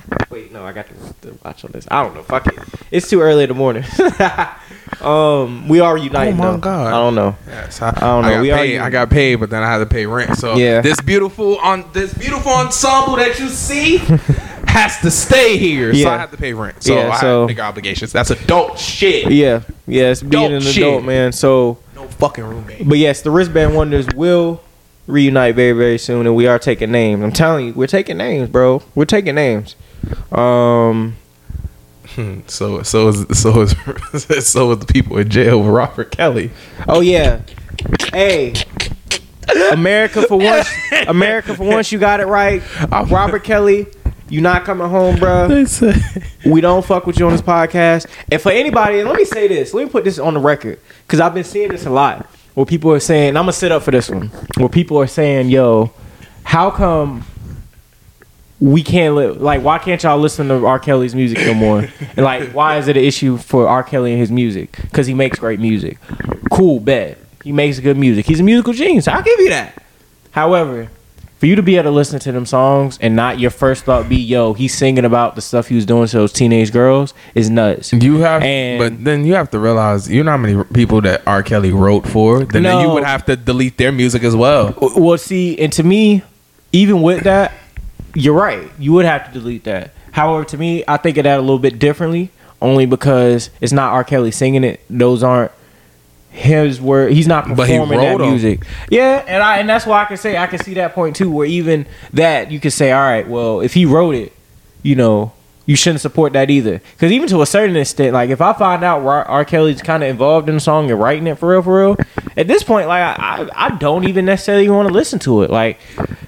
[0.29, 0.93] Wait, no, I got to,
[1.29, 1.85] to watch on this.
[1.91, 2.23] I don't know.
[2.23, 2.57] Fuck it.
[2.89, 3.83] It's too early in the morning.
[5.01, 6.35] um, we are uniting.
[6.35, 6.57] Oh my though.
[6.57, 6.87] God.
[6.87, 7.35] I don't know.
[7.47, 8.29] Yes, I, I don't know.
[8.29, 8.79] I got, We are paid.
[8.79, 10.37] I got paid, but then I had to pay rent.
[10.37, 10.79] So Yeah.
[10.81, 13.97] this beautiful on this beautiful ensemble that you see
[14.71, 15.93] has to stay here.
[15.93, 16.09] So Yeah.
[16.09, 16.81] I have to pay rent.
[16.83, 18.11] So Yeah, I so- have big obligations.
[18.11, 19.31] That's adult shit.
[19.31, 20.77] Yeah, yeah, it's being Dope an shit.
[20.83, 21.31] adult, man.
[21.31, 21.77] So.
[21.95, 22.87] No fucking roommate.
[22.87, 24.61] But yes, the wristband wonders will
[25.07, 27.23] reunite very very soon, and we are taking names.
[27.23, 28.81] I'm telling you, we're taking names, bro.
[28.95, 29.75] We're taking names.
[30.31, 31.17] Um,
[32.47, 33.75] So so is so is
[34.51, 36.51] so is the people in jail with Robert Kelly.
[36.87, 37.41] oh yeah,
[38.13, 38.53] hey,
[39.71, 40.67] America for once,
[41.07, 42.61] America for once, you got it right.
[43.09, 43.87] Robert Kelly,
[44.31, 45.65] you not coming home, bro.
[46.45, 48.07] We don't fuck with you on this podcast.
[48.31, 50.79] And for anybody, and let me say this, let me put this on the record,
[51.05, 52.25] because I've been seeing this a lot.
[52.55, 54.27] Where people are saying, I'm gonna sit up for this one.
[54.57, 55.91] Where people are saying, "Yo,
[56.43, 57.23] how come
[58.59, 59.61] we can't live like?
[59.61, 60.79] Why can't y'all listen to R.
[60.79, 61.87] Kelly's music no more?
[61.99, 63.83] and like, why is it an issue for R.
[63.83, 64.77] Kelly and his music?
[64.81, 65.97] Because he makes great music.
[66.51, 68.25] Cool, bet he makes good music.
[68.25, 69.07] He's a musical genius.
[69.07, 69.81] I'll give you that.
[70.31, 70.89] However,
[71.41, 74.07] for you to be able to listen to them songs and not your first thought
[74.07, 77.49] be, yo, he's singing about the stuff he was doing to those teenage girls is
[77.49, 77.91] nuts.
[77.93, 81.23] you have, And- but then you have to realize you know how many people that
[81.25, 81.41] R.
[81.41, 82.45] Kelly wrote for.
[82.45, 84.75] Then, then you would have to delete their music as well.
[84.95, 86.21] Well, see, and to me,
[86.73, 87.53] even with that,
[88.13, 88.69] you're right.
[88.77, 89.95] You would have to delete that.
[90.11, 92.29] However, to me, I think of that a little bit differently,
[92.61, 94.03] only because it's not R.
[94.03, 94.81] Kelly singing it.
[94.91, 95.51] Those aren't
[96.31, 97.11] his word.
[97.13, 98.29] He's not But he performing that wrote 'em.
[98.31, 98.61] music.
[98.89, 101.29] Yeah, and I and that's why I can say I can see that point too,
[101.29, 104.31] where even that you could say, all right, well, if he wrote it,
[104.81, 105.33] you know,
[105.65, 106.81] you shouldn't support that either.
[106.93, 109.23] Because even to a certain extent, like if I find out R.
[109.25, 109.45] R.
[109.45, 111.97] Kelly's kind of involved in the song and writing it for real, for real,
[112.37, 115.49] at this point, like I, I, I don't even necessarily want to listen to it.
[115.51, 115.79] Like,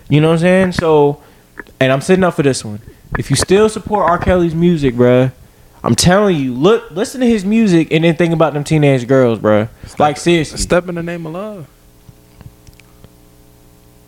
[0.09, 0.71] you know what I'm saying?
[0.73, 1.21] So,
[1.79, 2.79] and I'm sitting up for this one.
[3.17, 4.17] If you still support R.
[4.17, 5.31] Kelly's music, bruh,
[5.83, 9.39] I'm telling you, look, listen to his music and then think about them teenage girls,
[9.39, 9.67] bruh.
[9.99, 11.67] Like seriously, Step in the name of love.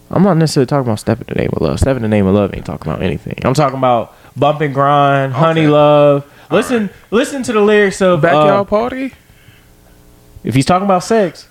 [0.09, 1.79] I'm not necessarily talking about Step in the Name of Love.
[1.79, 3.37] Step in the Name of Love ain't talking about anything.
[3.43, 5.69] I'm talking about Bump and Grind, Honey Okay.
[5.69, 6.31] Love.
[6.51, 9.13] Listen, listen to the lyrics of Backyard uh, party.
[10.43, 11.49] if he's talking about sex.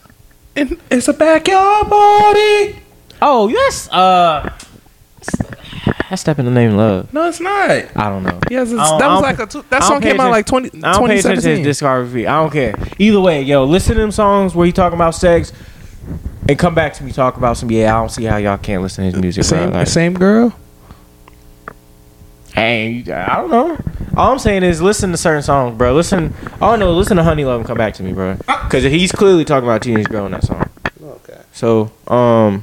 [0.57, 2.79] It's a backyard party.
[3.21, 4.53] Oh yes, uh,
[6.11, 7.13] that's Step in the Name of Love.
[7.13, 7.71] No, it's not.
[7.71, 8.39] I don't know.
[8.51, 10.93] Yes, it's, don't- that was like a two, that song came out like 20, I
[10.93, 11.65] don't pay attention to 2017.
[11.65, 12.27] his discography.
[12.29, 12.75] I don't care.
[12.99, 15.53] Either way, yo, listen to them songs where he talking about sex,
[16.49, 17.71] and come back to me talk about some.
[17.71, 19.49] Yeah, I don't see how y'all can't listen to his music.
[19.49, 19.59] bro.
[19.59, 20.55] Same, Like, same girl.
[22.55, 23.77] Hey, I don't know.
[24.17, 25.93] All I'm saying is listen to certain songs, bro.
[25.93, 28.37] Listen, all I know, listen to Honey Love and come back to me, bro.
[28.37, 30.69] Because he's clearly talking about teenage girl in that song.
[31.03, 31.41] Okay.
[31.53, 32.63] So, um,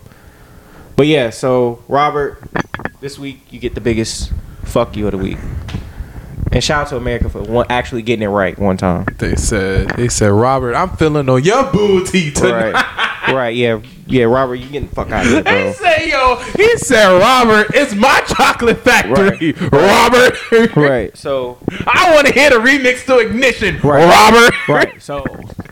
[0.95, 2.41] but yeah, so Robert,
[3.01, 4.31] this week you get the biggest
[4.63, 5.37] fuck you of the week,
[6.51, 9.05] and shout out to America for one, actually getting it right one time.
[9.17, 12.73] They said, they said, Robert, I'm feeling on your booty tonight.
[12.73, 14.25] Right, right, yeah, yeah.
[14.25, 15.73] Robert, you getting the fuck out of here, They bro.
[15.73, 19.53] say, yo, he said, Robert, it's my chocolate factory.
[19.71, 21.15] Robert, Right.
[21.17, 23.79] So, I want to hear the remix to Ignition.
[23.79, 24.05] Right.
[24.05, 24.67] Robert.
[24.67, 24.93] right.
[25.01, 25.25] So,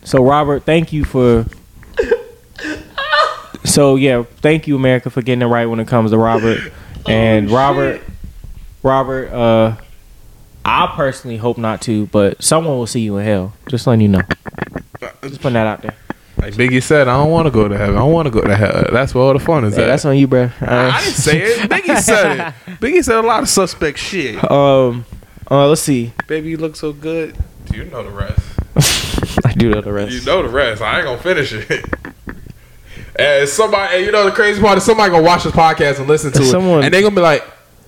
[0.04, 1.46] so Robert, thank you for.
[3.66, 6.72] So yeah, thank you, America, for getting it right when it comes to Robert.
[7.10, 8.02] And Robert,
[8.84, 9.76] Robert, uh,
[10.64, 13.54] I personally hope not to, but someone will see you in hell.
[13.68, 14.22] Just letting you know.
[15.24, 15.96] Just putting that out there.
[16.38, 17.96] Like Biggie said, I don't want to go to heaven.
[17.96, 18.86] I don't want to go to hell.
[18.92, 19.88] That's where all the fun is Yeah, at.
[19.88, 20.50] that's on you, bro.
[20.62, 21.60] I didn't say it.
[21.70, 22.54] Biggie said it.
[22.80, 24.36] Biggie said a lot of suspect shit.
[24.50, 25.06] Um,
[25.52, 26.14] uh, let's see.
[26.28, 27.36] Baby, you look so good.
[27.66, 28.40] Do you know the rest.
[29.46, 30.12] I do know the rest.
[30.14, 30.82] You know the rest.
[30.82, 31.86] I ain't gonna finish it.
[33.20, 36.08] And somebody, and you know the crazy part is somebody gonna watch this podcast and
[36.08, 37.44] listen to Someone- it, and they gonna be like,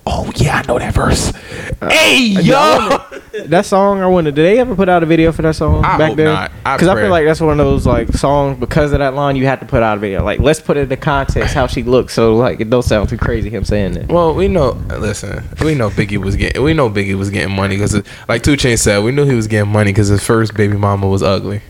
[0.06, 1.32] "Oh yeah, I know that verse."
[1.80, 2.98] Uh, hey yo,
[3.46, 5.98] that song I wonder did they ever put out a video for that song I
[5.98, 6.26] back then?
[6.26, 6.52] not.
[6.64, 9.34] I Because I, feel like that's one of those like songs because of that line
[9.34, 10.22] you had to put out a video.
[10.22, 13.08] Like let's put it in the context how she looks so like it don't sound
[13.08, 14.08] too crazy him saying that.
[14.08, 14.72] Well, we know.
[14.96, 16.62] Listen, we know Biggie was getting.
[16.62, 17.94] We know Biggie was getting money because,
[18.28, 21.08] like Two Chainz said, we knew he was getting money because his first baby mama
[21.08, 21.62] was ugly.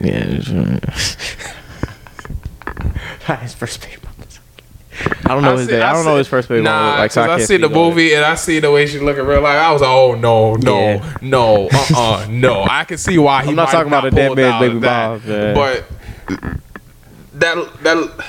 [0.00, 0.80] Yeah.
[3.28, 3.96] Not his first baby.
[4.04, 4.10] mama.
[5.24, 5.82] I don't know his see- day.
[5.82, 6.62] I don't know his first baby.
[6.62, 7.74] Nah, look like so I, I, see the on it.
[7.74, 9.56] movie and I see the way she look in real life.
[9.58, 11.16] I was like, oh no, no, Yeah.
[11.20, 12.62] no, uh, uh no.
[12.62, 13.50] I can see why he.
[13.50, 15.52] I'm not talking about a dead man's baby mom, yeah.
[15.54, 15.84] But
[17.34, 18.24] that that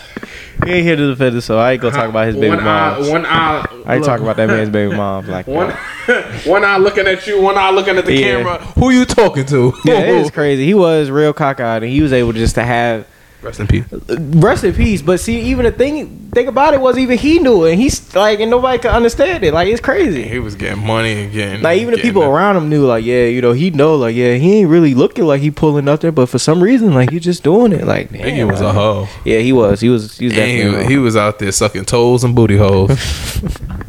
[0.65, 2.59] He ain't here to defend it, so I ain't gonna talk about his baby one
[2.61, 3.09] eye, mom.
[3.09, 3.65] one eye.
[3.85, 5.69] I ain't talking about that man's baby mom like One,
[6.07, 6.41] that.
[6.47, 8.37] one eye looking at you, one eye looking at the Yeah.
[8.43, 8.57] camera.
[8.79, 9.73] Who you talking to?
[9.85, 10.65] Yeah, it is crazy.
[10.65, 13.05] He was real cockeyed, and he was able just to have
[13.45, 13.85] Rest in peace.
[14.09, 15.03] rest in peace.
[15.03, 17.73] But see, even the thing thing about it was even he knew it.
[17.73, 19.53] And he's like, and nobody could understand it.
[19.53, 20.23] Like it's crazy.
[20.27, 21.61] He was getting money again.
[21.61, 24.33] Like even the people around him knew, like, yeah, you know, he know, like, yeah,
[24.33, 27.43] he ain't really looking like he pulling nothing, but for some reason, like, he just
[27.43, 27.85] doing it.
[27.85, 29.07] Like, damn, was a like- hoe.
[29.23, 29.79] Yeah, he was.
[29.79, 30.17] He was.
[30.17, 30.87] He was he, hoe.
[30.87, 32.91] he was out there sucking toes and booty holes.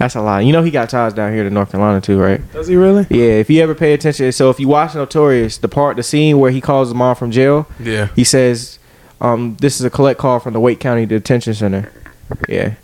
[0.00, 0.46] That's a lot.
[0.46, 2.40] You know, he got ties down here to North Carolina too, right?
[2.54, 3.06] Does he really?
[3.10, 3.34] Yeah.
[3.34, 6.50] If you ever pay attention, so if you watch Notorious, the part, the scene where
[6.50, 8.08] he calls his mom from jail, Yeah.
[8.16, 8.78] he says,
[9.20, 11.92] um, "This is a collect call from the Wake County Detention Center."
[12.48, 12.76] Yeah.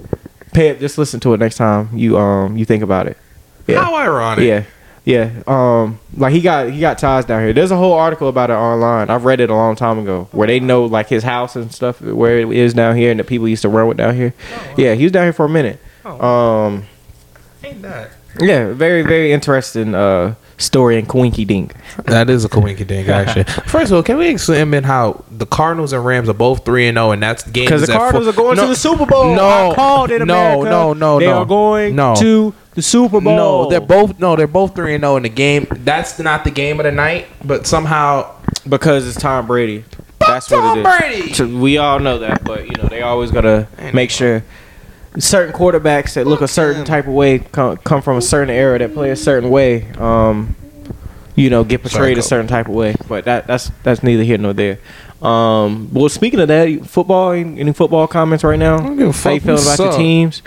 [0.52, 0.78] Pay it.
[0.78, 3.16] Just listen to it next time you um you think about it.
[3.66, 3.82] Yeah.
[3.82, 4.44] How ironic.
[4.44, 4.64] Yeah.
[5.06, 7.52] Yeah, um, like he got he got ties down here.
[7.52, 9.08] There's a whole article about it online.
[9.08, 12.00] I've read it a long time ago, where they know like his house and stuff,
[12.02, 14.34] where it is down here, and the people he used to run with down here.
[14.76, 15.78] Yeah, he was down here for a minute.
[16.04, 16.86] Um,
[17.66, 18.10] Ain't that?
[18.40, 21.74] yeah, very very interesting uh story in Coinky Dink.
[22.04, 23.44] That is a coinky dink, actually.
[23.66, 26.96] First of all, can we examine how the Cardinals and Rams are both three and
[26.96, 29.34] zero, and that's games Because the Cardinals are going No, to the Super Bowl.
[29.34, 30.70] No, I called it, no, America.
[30.70, 31.38] no, no, They no.
[31.38, 32.14] are going No.
[32.16, 33.36] to the Super Bowl.
[33.36, 35.66] No, they're both no, they're both three and zero in the game.
[35.70, 38.34] That's not the game of the night, but somehow
[38.68, 39.84] because it's Tom Brady.
[40.20, 40.98] That's Tom what it is.
[40.98, 41.32] Brady.
[41.34, 44.42] So we all know that, but you know they always gotta make sure
[45.18, 48.78] certain quarterbacks that look a certain type of way come, come from a certain era
[48.78, 49.90] that play a certain way.
[49.92, 50.54] Um,
[51.34, 52.94] you know, get portrayed a certain type of way.
[53.08, 54.78] But that that's that's neither here nor there.
[55.22, 57.32] Um, well, speaking of that, football.
[57.32, 58.78] Any any football comments right now?
[58.78, 59.42] don't give a How you fuck.
[59.42, 59.96] feeling We about your suck.
[59.96, 60.42] teams?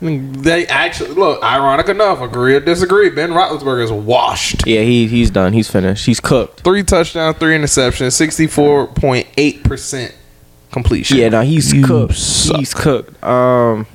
[0.00, 1.42] they actually look.
[1.42, 3.10] Ironic enough, agree or disagree.
[3.10, 4.66] Ben Roethlisberger is washed.
[4.66, 5.52] Yeah, he he's done.
[5.52, 6.06] He's finished.
[6.06, 6.60] He's cooked.
[6.60, 10.14] Three touchdowns, three interceptions, sixty four point eight percent
[10.72, 11.18] completion.
[11.18, 12.14] Yeah, no, he's You cooked.
[12.14, 12.58] suck.
[12.58, 13.22] He's cooked.
[13.24, 13.86] Um,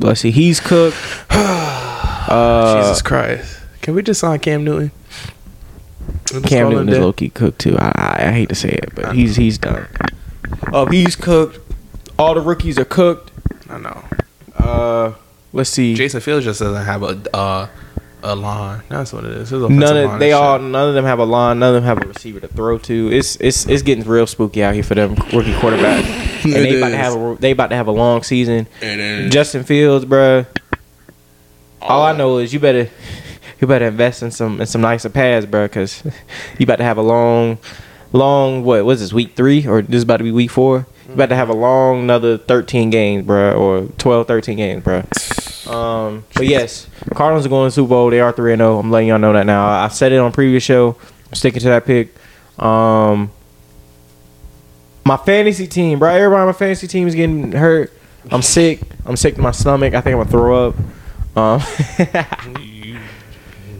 [0.00, 0.96] let's see, he's cooked.
[2.28, 3.60] Uh, Jesus Christ.
[3.82, 4.90] Can we just sign Cam Newton?
[6.32, 7.76] We'll Cam Newton is low key cooked too.
[7.78, 9.86] I, I I hate to say it, but he's he's done.
[10.72, 11.60] Uh, he's cooked.
[12.18, 13.30] All the rookies are cooked.
[13.70, 14.04] I know.
[14.58, 15.12] Uh,
[15.52, 15.94] let's see.
[15.94, 17.68] Justin Fields just doesn't have a uh,
[18.28, 18.82] a line.
[18.88, 19.50] That's what it is.
[19.50, 20.66] His None of they all shit.
[20.66, 21.58] none of them have a line.
[21.58, 23.12] None of them have a receiver to throw to.
[23.12, 26.04] It's it's it's getting real spooky out here for them rookie quarterbacks.
[26.44, 28.66] and It they about to have a they about to have a long season.
[28.80, 29.32] It is.
[29.32, 30.46] Justin Fields, bruh.
[31.80, 32.90] All I know is you better
[33.60, 36.02] you better invest in some in some nicer pads, bruh, because
[36.58, 37.58] you about to have a long,
[38.12, 40.86] long what was this week three or this is about to be week four?
[41.08, 45.06] You about to have a long another thirteen games, bro, or 12, 13 games, bruh.
[45.66, 48.10] Um, but yes, Cardinals are going to Super Bowl.
[48.10, 48.78] They are three and zero.
[48.78, 49.66] I'm letting y'all know that now.
[49.66, 50.96] I said it on previous show.
[51.28, 52.14] I'm sticking to that pick.
[52.58, 53.30] Um,
[55.04, 56.10] my fantasy team, bro.
[56.10, 57.92] Everybody on my fantasy team is getting hurt.
[58.30, 58.80] I'm sick.
[59.04, 59.94] I'm sick to my stomach.
[59.94, 60.74] I think I'm gonna throw up.
[61.36, 61.60] Um,
[62.62, 62.98] you,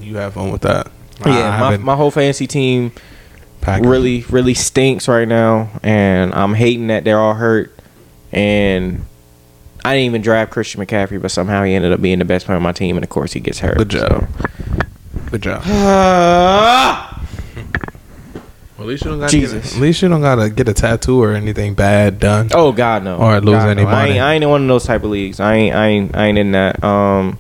[0.01, 0.91] you have fun with that.
[1.25, 2.93] Yeah, my, my whole fantasy team
[3.61, 7.73] packed- really, really stinks right now, and I'm hating that they're all hurt.
[8.33, 9.07] And
[9.87, 12.57] I didn't even draft Christian McCaffrey, but somehow he ended up being the best player
[12.57, 13.79] on my team, and of course he gets hurt.
[13.79, 14.29] Good job.
[15.31, 15.63] Good job.
[15.63, 17.13] So.
[18.77, 19.75] Well, at least you don't got Jesus.
[19.75, 22.51] At least you don't gotta get a tattoo or anything bad done.
[22.53, 23.17] Oh God, no.
[23.17, 23.89] Or lose God, any no.
[23.89, 24.11] I money.
[24.11, 25.41] ain't, I ain't in one of those type of leagues.
[25.41, 26.85] I ain't, I ain't, I ain't in that.
[26.85, 27.39] Um,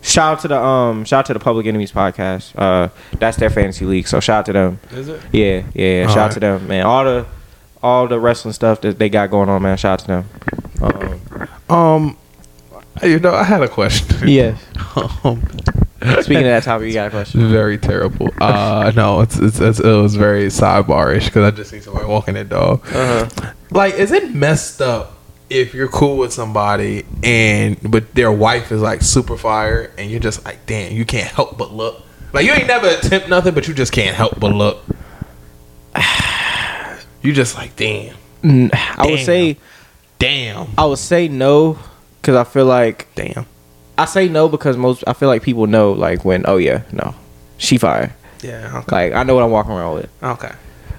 [0.00, 2.52] shout out to the um, shout out to the Public Enemies podcast.
[2.56, 4.08] Uh, that's their fantasy league.
[4.08, 4.80] So shout out to them.
[4.92, 5.20] Is it?
[5.30, 6.04] Yeah, yeah.
[6.04, 6.32] All shout out right.
[6.32, 6.86] to them, man.
[6.86, 7.26] All the,
[7.82, 9.76] all the wrestling stuff that they got going on, man.
[9.76, 10.24] Shout out to them.
[11.72, 12.16] Um,
[13.02, 14.16] you know, I had a question.
[14.28, 14.62] yes.
[15.24, 15.42] um,
[16.22, 17.48] Speaking of that topic, you got a question?
[17.48, 18.30] very terrible.
[18.40, 22.34] Uh, no, it's, it's, it's it was very sidebarish because I just see somebody walking
[22.34, 22.84] their dog.
[22.88, 23.52] Uh-huh.
[23.70, 25.16] Like, is it messed up
[25.48, 30.20] if you're cool with somebody and but their wife is like super fire and you're
[30.20, 32.02] just like, damn, you can't help but look.
[32.32, 34.82] Like you ain't never attempt nothing, but you just can't help but look.
[37.24, 39.56] You just like, damn, I would say,
[40.22, 41.78] damn, I would say no,
[42.20, 43.46] because I feel like damn.
[43.98, 47.14] I say no because most I feel like people know like when oh yeah no,
[47.58, 48.14] she fire.
[48.42, 48.78] Yeah.
[48.78, 49.10] Okay.
[49.10, 50.10] Like I know what I'm walking around with.
[50.22, 50.52] Okay.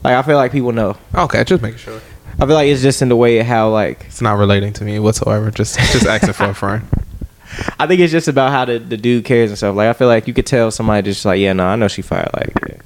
[0.04, 0.98] Like I feel like people know.
[1.16, 1.44] Okay.
[1.44, 2.02] Just making sure.
[2.40, 4.84] I feel like it's just in the way of how like It's not relating to
[4.84, 5.52] me whatsoever.
[5.52, 6.88] Just just asking for a friend.
[7.80, 9.76] I think it's just about how the, the dude cares and stuff.
[9.76, 12.02] Like I feel like you could tell somebody just like yeah no I know she
[12.02, 12.78] fired like yeah.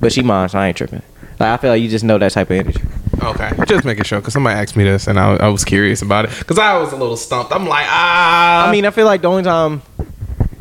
[0.00, 1.02] but she mine so I ain't tripping.
[1.38, 2.82] Like I feel like you just know that type of energy.
[3.22, 6.24] Okay, just making sure because somebody asked me this and I, I was curious about
[6.26, 7.52] it because I was a little stumped.
[7.52, 8.66] I'm like, ah.
[8.68, 9.82] I mean I feel like the only time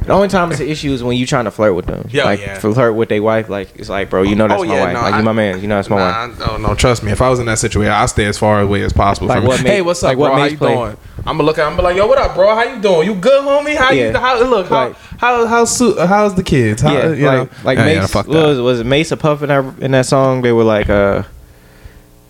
[0.06, 2.08] the only time it's an issue is when you trying to flirt with them.
[2.12, 2.58] Yeah, like yeah.
[2.60, 3.50] flirt with their wife.
[3.50, 4.94] Like it's like bro you know that's Oh, my yeah, wife.
[4.94, 5.62] no, like I- you my man.
[5.62, 6.40] You know that's my wife.
[6.40, 7.12] nah, no, no, trust me.
[7.12, 9.28] If I was in that situation, I'd stay as far away as possible.
[9.28, 10.36] Like from what make- hey, what's up, like what bro?
[10.38, 10.98] How makes you play- doing?
[11.20, 11.66] I'm gonna look at.
[11.68, 12.56] I'm gonna be like, yo, what up, bro?
[12.56, 13.08] How you doing?
[13.08, 13.76] You good, homie?
[13.76, 14.06] How you?
[14.06, 14.20] Yeah.
[14.20, 14.68] How look?
[14.70, 16.82] How Like- how how's su- how's the kids?
[16.82, 17.58] How, yeah, you like know?
[17.64, 20.42] like Yeah, Mase yeah, was was it Mase a Puff in that in that song?
[20.42, 21.22] They were like, uh,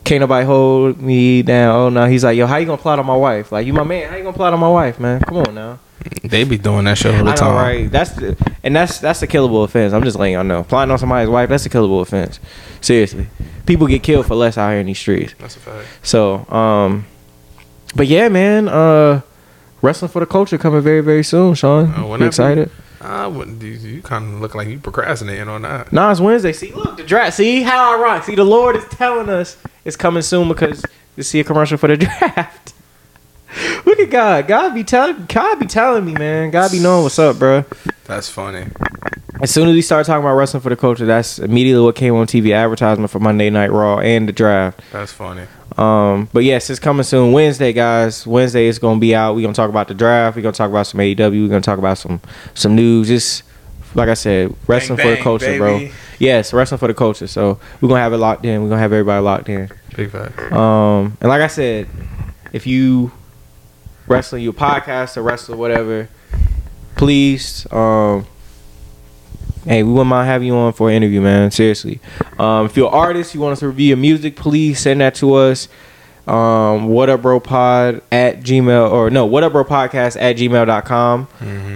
[0.04, 3.06] "Can't nobody hold me down." Oh no, he's like, "Yo, how you gonna plot on
[3.06, 3.52] my wife?
[3.52, 5.22] Like you my man, how you gonna plot on my wife, man?
[5.22, 5.80] Come on now."
[6.24, 7.56] They be doing that shit all the I know, time.
[7.56, 7.92] right?
[7.92, 9.94] That's the, and that's that's a killable offense.
[9.94, 10.64] I'm just letting y'all know.
[10.64, 12.40] Plotting on somebody's wife, that's a killable offense.
[12.82, 13.28] Seriously,
[13.68, 15.36] people get killed for less out here in these streets.
[15.38, 15.88] That's a fact.
[16.02, 17.06] So, um,
[17.96, 19.22] but yeah, man, uh,
[19.84, 21.54] wrestling for the culture coming very very soon.
[21.54, 22.72] Sean, Uh, you whenever- excited?
[23.02, 23.62] I wouldn't.
[23.62, 25.92] You, you kind of look like you procrastinating on that.
[25.92, 26.54] Nah, it's Wednesday.
[26.54, 27.36] See, look, the draft.
[27.36, 28.24] See how I rock.
[28.24, 30.86] See, the Lord is telling us it's coming soon because
[31.16, 32.74] you see a commercial for the draft.
[33.86, 34.48] look at God.
[34.48, 35.26] God be telling.
[35.26, 36.52] God be telling me, man.
[36.52, 37.66] God be knowing what's up, bro.
[38.06, 38.68] That's funny.
[39.42, 42.14] as soon as we started talking about wrestling for the culture, that's immediately what came
[42.16, 44.82] on TV advertisement for Monday Night Raw and the draft.
[44.92, 45.48] That's funny.
[45.82, 47.32] Um, but yes, it's coming soon.
[47.32, 48.28] Wednesday, guys.
[48.28, 49.36] Wednesday is gonna be out.
[49.36, 50.36] We're gonna talk about the draft.
[50.36, 51.44] We're gonna talk about some AEW.
[51.44, 52.22] We're gonna talk about some
[52.54, 53.08] some news.
[53.08, 53.44] Just
[53.96, 55.89] like I said, wrestling for the bang, culture, bro.
[56.20, 57.26] Yes, wrestling for the culture.
[57.26, 58.62] So we're gonna have it locked in.
[58.62, 59.70] We're gonna have everybody locked in.
[59.96, 60.39] Big fact.
[60.52, 61.88] Um, and like I said,
[62.54, 63.12] if you
[64.08, 66.10] wrestling, you podcast or wrestler, whatever,
[66.96, 68.28] please, um,
[69.65, 71.52] hey, we wouldn't mind having you on for an interview, man.
[71.52, 72.00] Seriously.
[72.39, 75.15] Um, if you're an artist, you want us to review your music, please send that
[75.15, 75.67] to us.
[76.28, 81.28] Um, what up, bro pod at gmail or no, what up, bro podcast at gmail.com.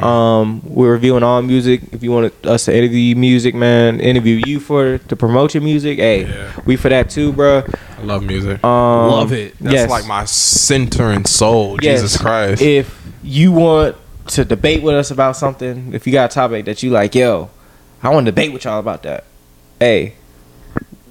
[0.04, 1.82] Um, we're reviewing all music.
[1.92, 5.64] If you want us to interview you music, man, interview you for to promote your
[5.64, 6.52] music, hey, Yeah.
[6.66, 7.64] we for that too, bro.
[7.98, 8.64] I love music.
[8.64, 9.56] Um, love it.
[9.60, 9.90] That's yes.
[9.90, 11.78] like my center and soul.
[11.82, 12.02] Yes.
[12.02, 12.62] Jesus Christ.
[12.62, 16.84] If you want to debate with us about something, if you got a topic that
[16.84, 17.50] you like, yo,
[18.04, 19.24] I want to debate with y'all about that.
[19.80, 20.16] Hey,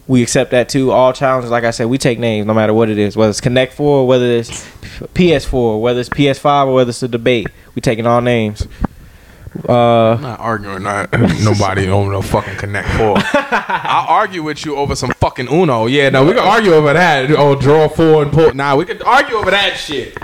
[0.07, 0.90] we accept that too.
[0.90, 3.40] All challenges, like I said, we take names no matter what it is, whether it's
[3.40, 4.66] Connect Four, whether it's
[5.14, 7.49] PS4, whether it's PS5, or whether it's a debate.
[7.75, 8.66] We taking all names.
[9.68, 13.16] Uh, I'm not arguing not nobody over no fucking Connect Four.
[13.18, 15.87] I'll argue with you over some fucking Uno.
[15.87, 17.31] Yeah, no, we can argue over that.
[17.31, 18.53] Oh, draw four and pull.
[18.53, 20.18] Nah, we can argue over that shit.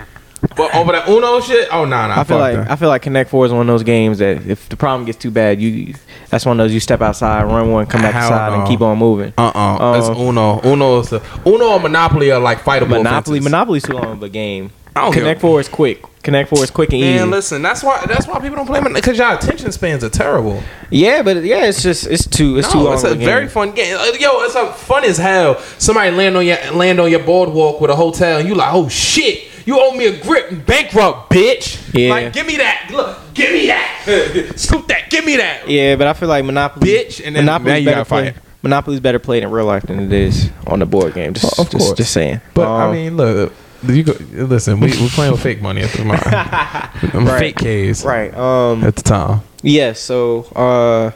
[0.68, 2.20] But over the Uno shit, oh nah, nah.
[2.20, 2.70] I feel like that.
[2.70, 5.18] I feel like Connect Four is one of those games that if the problem gets
[5.18, 5.94] too bad, you
[6.28, 8.80] that's one of those you step outside, run one, come back Hell inside, and keep
[8.80, 9.32] on moving.
[9.38, 10.60] Uh uh Uh, It's Uno.
[10.64, 12.88] Uno is the Uno and Monopoly are like fightable.
[12.90, 13.44] Monopoly, offenses.
[13.44, 14.70] Monopoly's too long of a game.
[14.96, 16.02] I don't Connect Four is quick.
[16.22, 17.18] Connect Four is quick and easy.
[17.18, 19.00] Man, listen, that's why that's why people don't play Monopoly.
[19.00, 20.62] because y'all attention spans are terrible.
[20.90, 22.94] Yeah, but yeah, it's just it's too it's too long.
[22.94, 23.24] it's a a game.
[23.24, 23.96] very fun game.
[23.96, 25.58] Uh, Yo, it's a fun as hell.
[25.78, 28.88] Somebody land on your land on your boardwalk with a hotel, and you like, oh
[28.88, 31.78] shit, you owe me a grip, and bankrupt, bitch.
[31.94, 32.10] Yeah.
[32.10, 32.88] Like, give me that.
[32.92, 34.52] Look, give me that.
[34.56, 35.10] Scoop that.
[35.10, 35.68] Give me that.
[35.68, 38.34] Yeah, but I feel like Monopoly, Bitch, and then now Monopoly's you better gotta fight.
[38.62, 41.32] Monopoly's better played in real life than it is on the board game.
[41.34, 41.96] Just, Of just, course.
[41.96, 42.40] just saying.
[42.54, 43.52] But I Um, mean, look.
[43.86, 46.26] You go, listen, we we playing with fake money at the moment.
[47.14, 47.38] I'm Right.
[47.38, 48.34] Fake K's right.
[48.36, 49.40] Um, at the time.
[49.62, 49.98] Yes.
[50.00, 51.12] So, uh,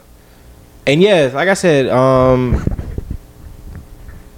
[0.86, 2.64] and yeah, like I said, um,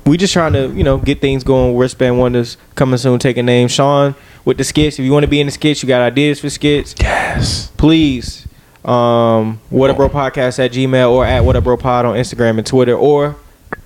[0.07, 1.77] we just trying to you know get things going.
[1.77, 3.19] Wristband Wonders coming soon.
[3.19, 4.14] Take a name, Sean,
[4.45, 4.99] with the skits.
[4.99, 6.95] If you want to be in the skits, you got ideas for skits.
[7.01, 7.71] Yes.
[7.77, 8.47] Please,
[8.85, 12.59] um, what up bro podcast at Gmail or at what up bro pod on Instagram
[12.59, 13.37] and Twitter or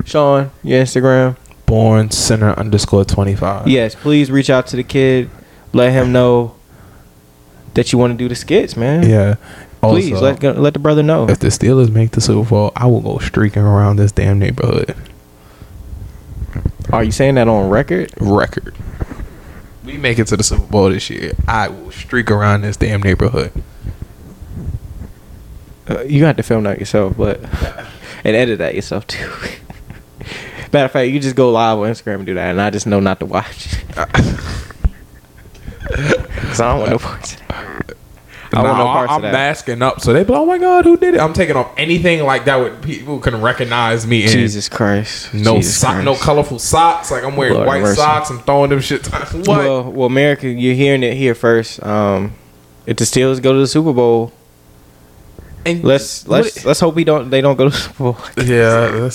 [0.04, 1.36] Sean, your Instagram.
[1.66, 3.68] Born sinner underscore twenty five.
[3.68, 5.30] Yes, please reach out to the kid.
[5.72, 6.56] Let him know
[7.74, 9.08] that you want to do the skits, man.
[9.08, 9.36] Yeah.
[9.80, 11.28] Please Also, let let the brother know.
[11.30, 14.94] If the Steelers make the Super Bowl, I will go streaking around this damn neighborhood.
[16.92, 18.12] Are you saying that on record?
[18.18, 18.74] Record.
[19.84, 21.32] We make it to the Super Bowl this year.
[21.48, 23.52] I will streak around this damn neighborhood.
[25.88, 27.40] Uh, you have to film that yourself, but
[28.24, 29.28] and edit that yourself too.
[30.72, 32.86] Matter of fact, you just go live on Instagram and do that, and I just
[32.86, 33.76] know not to watch.
[35.90, 37.34] Cause I don't want no parts.
[37.34, 37.79] Of that.
[38.52, 40.96] I no Nah, parts I'm masking up, so they be like, "Oh my god, who
[40.96, 44.30] did it?" I'm taking off anything like that would people can recognize me in.
[44.30, 45.32] Jesus Christ!
[45.32, 46.04] No, Jesus so- Christ.
[46.04, 47.10] no colorful socks.
[47.10, 48.30] Like I'm wearing Lord white socks.
[48.30, 49.06] I'm throwing them shit.
[49.12, 49.46] what?
[49.46, 51.82] Well, well, America, you're hearing it here first.
[51.84, 52.32] Um,
[52.86, 54.32] if the Steelers go to the Super Bowl,
[55.64, 58.18] and let's let's it- let's hope we don't they don't go to the Super Bowl.
[58.44, 59.10] Yeah,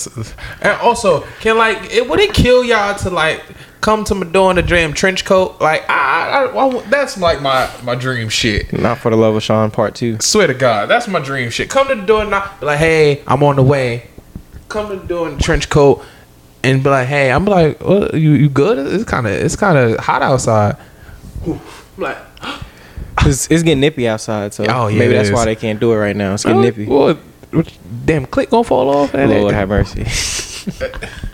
[0.62, 3.42] and also can like it would it kill y'all to like
[3.86, 5.60] come to my door in a damn trench coat?
[5.60, 8.72] Like I, I, I- that's like my my dream shit.
[8.72, 10.18] Not for the love of Sean, part two.
[10.20, 11.70] Swear to God, that's my dream shit.
[11.70, 14.08] Come to the door and knock, be like, hey, I'm on the way.
[14.68, 16.04] Come to the door in the trench coat
[16.64, 18.76] and be like, hey, I'm like, well, you you good?
[18.92, 20.76] It's kind of it's kind of hot outside.
[21.46, 21.60] I'm
[21.96, 22.18] like,
[23.24, 25.34] It's, it's getting nippy outside, so Oh, yeah, maybe that's is.
[25.34, 26.34] why they can't do it right now.
[26.34, 26.86] It's getting oh, nippy.
[26.86, 27.18] Well,
[28.04, 29.14] damn, click gonna fall off.
[29.14, 30.04] and Lord it- have mercy.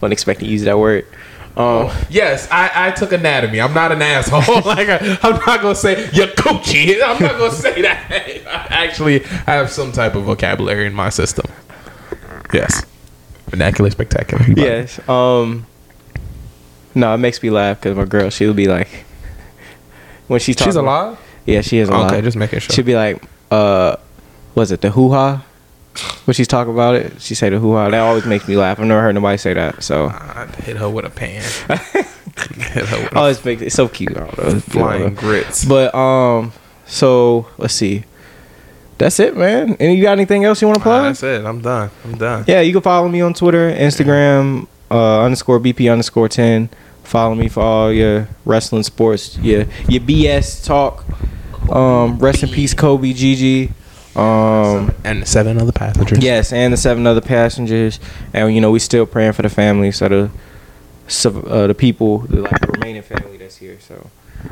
[0.00, 1.06] Wasn't expecting to use that word.
[1.56, 3.60] Um, Yes, I, I took anatomy.
[3.60, 4.62] I'm not an asshole.
[4.64, 6.94] like I, I'm not gonna say your coochie.
[7.02, 8.10] I'm not gonna say that.
[8.10, 11.46] Actually, I actually have some type of vocabulary in my system.
[12.52, 12.84] Yes,
[13.48, 14.44] vernacular spectacular.
[14.56, 15.06] Yes.
[15.08, 15.66] Um,
[16.94, 19.04] no, it makes me laugh because my girl, she'll be like,
[20.28, 21.18] when she's talking, she's alive.
[21.44, 22.12] Yeah, she is alive.
[22.12, 22.74] Okay, just making sure.
[22.74, 23.96] She'll be like, uh,
[24.54, 25.44] was it the hoo ha?
[26.24, 27.90] When she's talking about it, she say the hoo ha.
[27.90, 28.78] That always makes me laugh.
[28.78, 29.82] I've never heard nobody say that.
[29.82, 31.42] So I'd hit her with a pan.
[32.54, 34.16] hit her with always makes it's so cute.
[34.16, 35.64] I flying grits.
[35.64, 36.52] But um,
[36.86, 38.04] so let's see.
[38.98, 39.76] That's it, man.
[39.78, 41.04] And you got anything else you want to plug?
[41.04, 41.44] That's it.
[41.44, 41.90] I'm done.
[42.04, 42.44] I'm done.
[42.48, 46.68] Yeah, you can follow me on Twitter, Instagram, uh, underscore BP underscore ten.
[47.04, 51.04] Follow me for all your wrestling sports, your your BS talk.
[51.70, 53.72] Um, rest in peace, Kobe, Gigi.
[54.18, 56.18] Um, and the seven other passengers.
[56.22, 58.00] yes, and the seven other passengers,
[58.32, 60.30] and you know we're still praying for the families of the
[61.06, 63.78] so, uh, the people, the, like the remaining family that's here.
[63.80, 64.10] So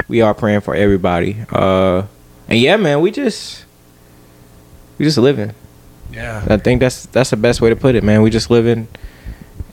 [0.09, 1.45] we are praying for everybody.
[1.51, 2.05] Uh,
[2.49, 3.65] and yeah, man, we just
[4.99, 5.53] we just living.
[6.13, 6.45] yeah.
[6.49, 8.23] I think that's that's the best way to put it, man.
[8.23, 8.89] We just living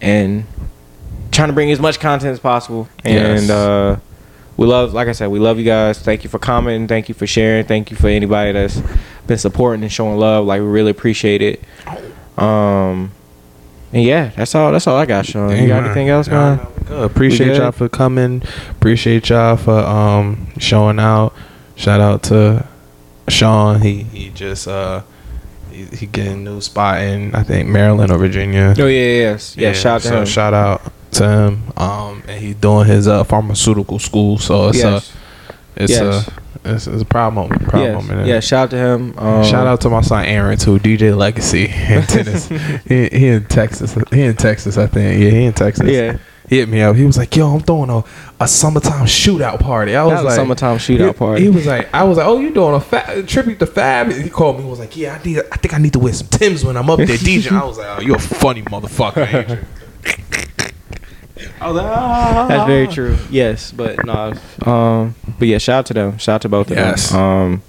[0.02, 0.46] and
[1.32, 2.90] trying to bring as much content as possible.
[3.06, 3.50] And Yes.
[3.50, 4.00] uh,
[4.58, 6.00] we love, like I said, we love you guys.
[6.00, 6.88] Thank you for commenting.
[6.88, 7.66] Thank you for sharing.
[7.66, 8.82] Thank you for anybody that's
[9.28, 10.46] been supporting and showing love.
[10.46, 11.64] Like we really appreciate it.
[12.38, 13.12] Um,
[13.92, 14.72] and yeah, that's all.
[14.72, 15.56] That's all I got, Sean.
[15.56, 16.60] You got anything else, man?
[16.94, 17.12] good.
[17.12, 18.44] Appreciate y'all for coming.
[18.72, 21.34] Appreciate y'all for um showing out.
[21.76, 22.68] Shout out to
[23.30, 23.82] Sean.
[23.82, 25.04] He he just uh
[25.72, 28.74] he, he getting a new spot in I think Maryland or Virginia.
[28.78, 29.74] Oh yeah, yeah, yes, yeah.
[29.74, 30.82] shout out so shout out
[31.14, 31.64] to him.
[31.78, 34.38] Um and he's doing his uh pharmaceutical school.
[34.38, 35.14] So it's yes,
[35.78, 36.28] a it's Yes.
[36.28, 36.34] a
[36.66, 37.62] it's, it's a proud moment.
[37.64, 38.28] Proud yes, moment.
[38.28, 38.40] yeah.
[38.40, 39.18] Shout out to him.
[39.18, 42.48] Um, Shout out to my son Aaron too, DJ Legacy in tennis.
[42.48, 43.98] he, he in Texas.
[44.12, 45.22] He in Texas, I think.
[45.22, 45.90] Yeah, he in Texas.
[45.90, 46.18] Yeah.
[46.50, 46.96] He hit me up.
[46.98, 48.04] He was like, "Yo, I'm throwing a,
[48.40, 51.42] a summertime shootout party." I was a like, summertime shootout he, party.
[51.44, 54.30] He was like, "I was like, oh, you doing a fa- tribute to Fab?" He
[54.30, 54.64] called me.
[54.66, 55.40] He was like, "Yeah, I need.
[55.40, 57.78] I think I need to wear some Tims when I'm up there, DJ." I was
[57.78, 59.66] like, "Oh, you're a funny motherfucker."
[61.64, 62.46] Adrian." I was like, ah.
[62.48, 63.18] That's very true.
[63.30, 64.34] Yes, but no.
[64.66, 66.18] Um, but yeah, shout out to them.
[66.18, 67.10] Shout out to both of Yes.
[67.12, 67.20] them.
[67.20, 67.62] Um,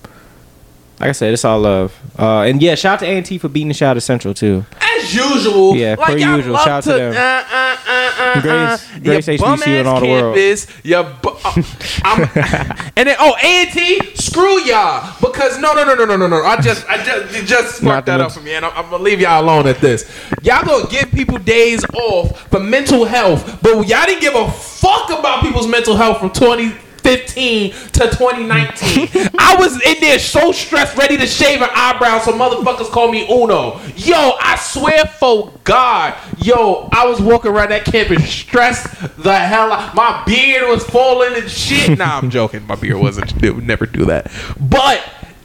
[1.00, 1.92] like I said, it's all love.
[2.18, 4.32] Uh, and yeah, shout out to A and T for beating the shout at Central
[4.34, 4.64] too.
[5.04, 6.56] As usual, Yeah, like per usual.
[6.58, 7.12] Shout out to them.
[7.12, 10.34] Uh, uh, uh, uh, Greatest- uh, greatest your HBCU in all the world.
[10.36, 11.62] campus, Your bu- uh,
[12.04, 16.16] I'm- and then oh, A and T, screw y'all because no, no, no, no, no,
[16.16, 16.42] no, no.
[16.44, 19.02] I just, I just, you just sparked that up for me, and I'm, I'm gonna
[19.02, 20.10] leave y'all alone at this.
[20.42, 25.10] Y'all gonna give people days off for mental health, but y'all didn't give a fuck
[25.10, 26.30] about people's mental health from
[27.04, 29.30] 2015 to 2019.
[29.38, 33.26] I was in there so stressed, ready to shave an eyebrow, so motherfuckers call me
[33.30, 33.80] Uno.
[33.96, 38.86] Yo, I swear for God, yo, I was walking around that campus stressed
[39.22, 39.94] the hell out.
[39.94, 41.98] My beard was falling and shit.
[41.98, 42.66] Nah, I'm joking.
[42.66, 43.42] My beard wasn't.
[43.42, 44.30] It would never do that.
[44.58, 45.02] But.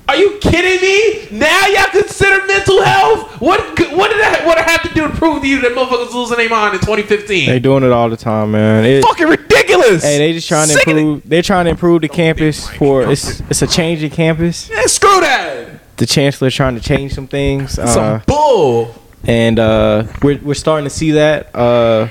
[0.09, 1.37] Are you kidding me?
[1.39, 3.39] Now y'all consider mental health?
[3.39, 3.59] What
[3.91, 6.37] what did I what I have to do to prove to you that motherfuckers losing
[6.37, 7.47] their mind in 2015?
[7.47, 8.85] They doing it all the time, man.
[8.85, 10.01] It's fucking ridiculous.
[10.01, 11.21] hey, they just trying to improve.
[11.29, 14.67] They're trying to improve the campus for it's it's a changing campus.
[14.71, 15.97] Man, screw that.
[15.97, 17.77] The chancellor trying to change some things.
[17.77, 18.95] Uh, Some bull.
[19.25, 22.07] and uh, we're we're starting to see that, uh,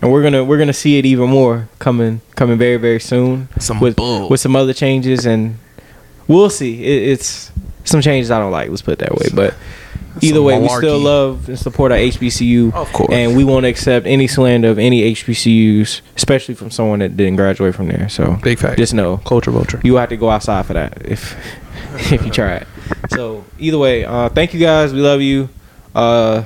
[0.00, 3.78] and we're gonna we're gonna see it even more coming coming very very soon Some
[3.78, 4.30] with bull.
[4.30, 5.58] with some other changes, and
[6.28, 6.84] we'll see.
[6.84, 7.50] It, it's
[7.84, 8.68] some changes I don't like.
[8.70, 9.54] Let's put it that way, but.
[10.22, 13.10] Either way, we still love and support our HBCU, Of course.
[13.12, 17.74] and we won't accept any slander of any HBCUs, especially from someone that didn't graduate
[17.74, 18.08] from there.
[18.08, 18.78] So, Big fact.
[18.78, 19.78] just know Culture vulture.
[19.84, 21.36] you have to go outside for that if
[22.10, 22.66] if you try it.
[23.10, 24.94] So either way, uh, thank you guys.
[24.94, 25.50] We love you.
[25.94, 26.44] Uh,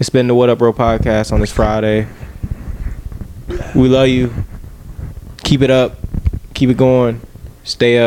[0.00, 2.08] it's been the What Up Bro podcast on this Friday.
[3.76, 4.34] We love you.
[5.44, 5.98] Keep it up.
[6.54, 7.20] Keep it going.
[7.62, 8.02] Stay up.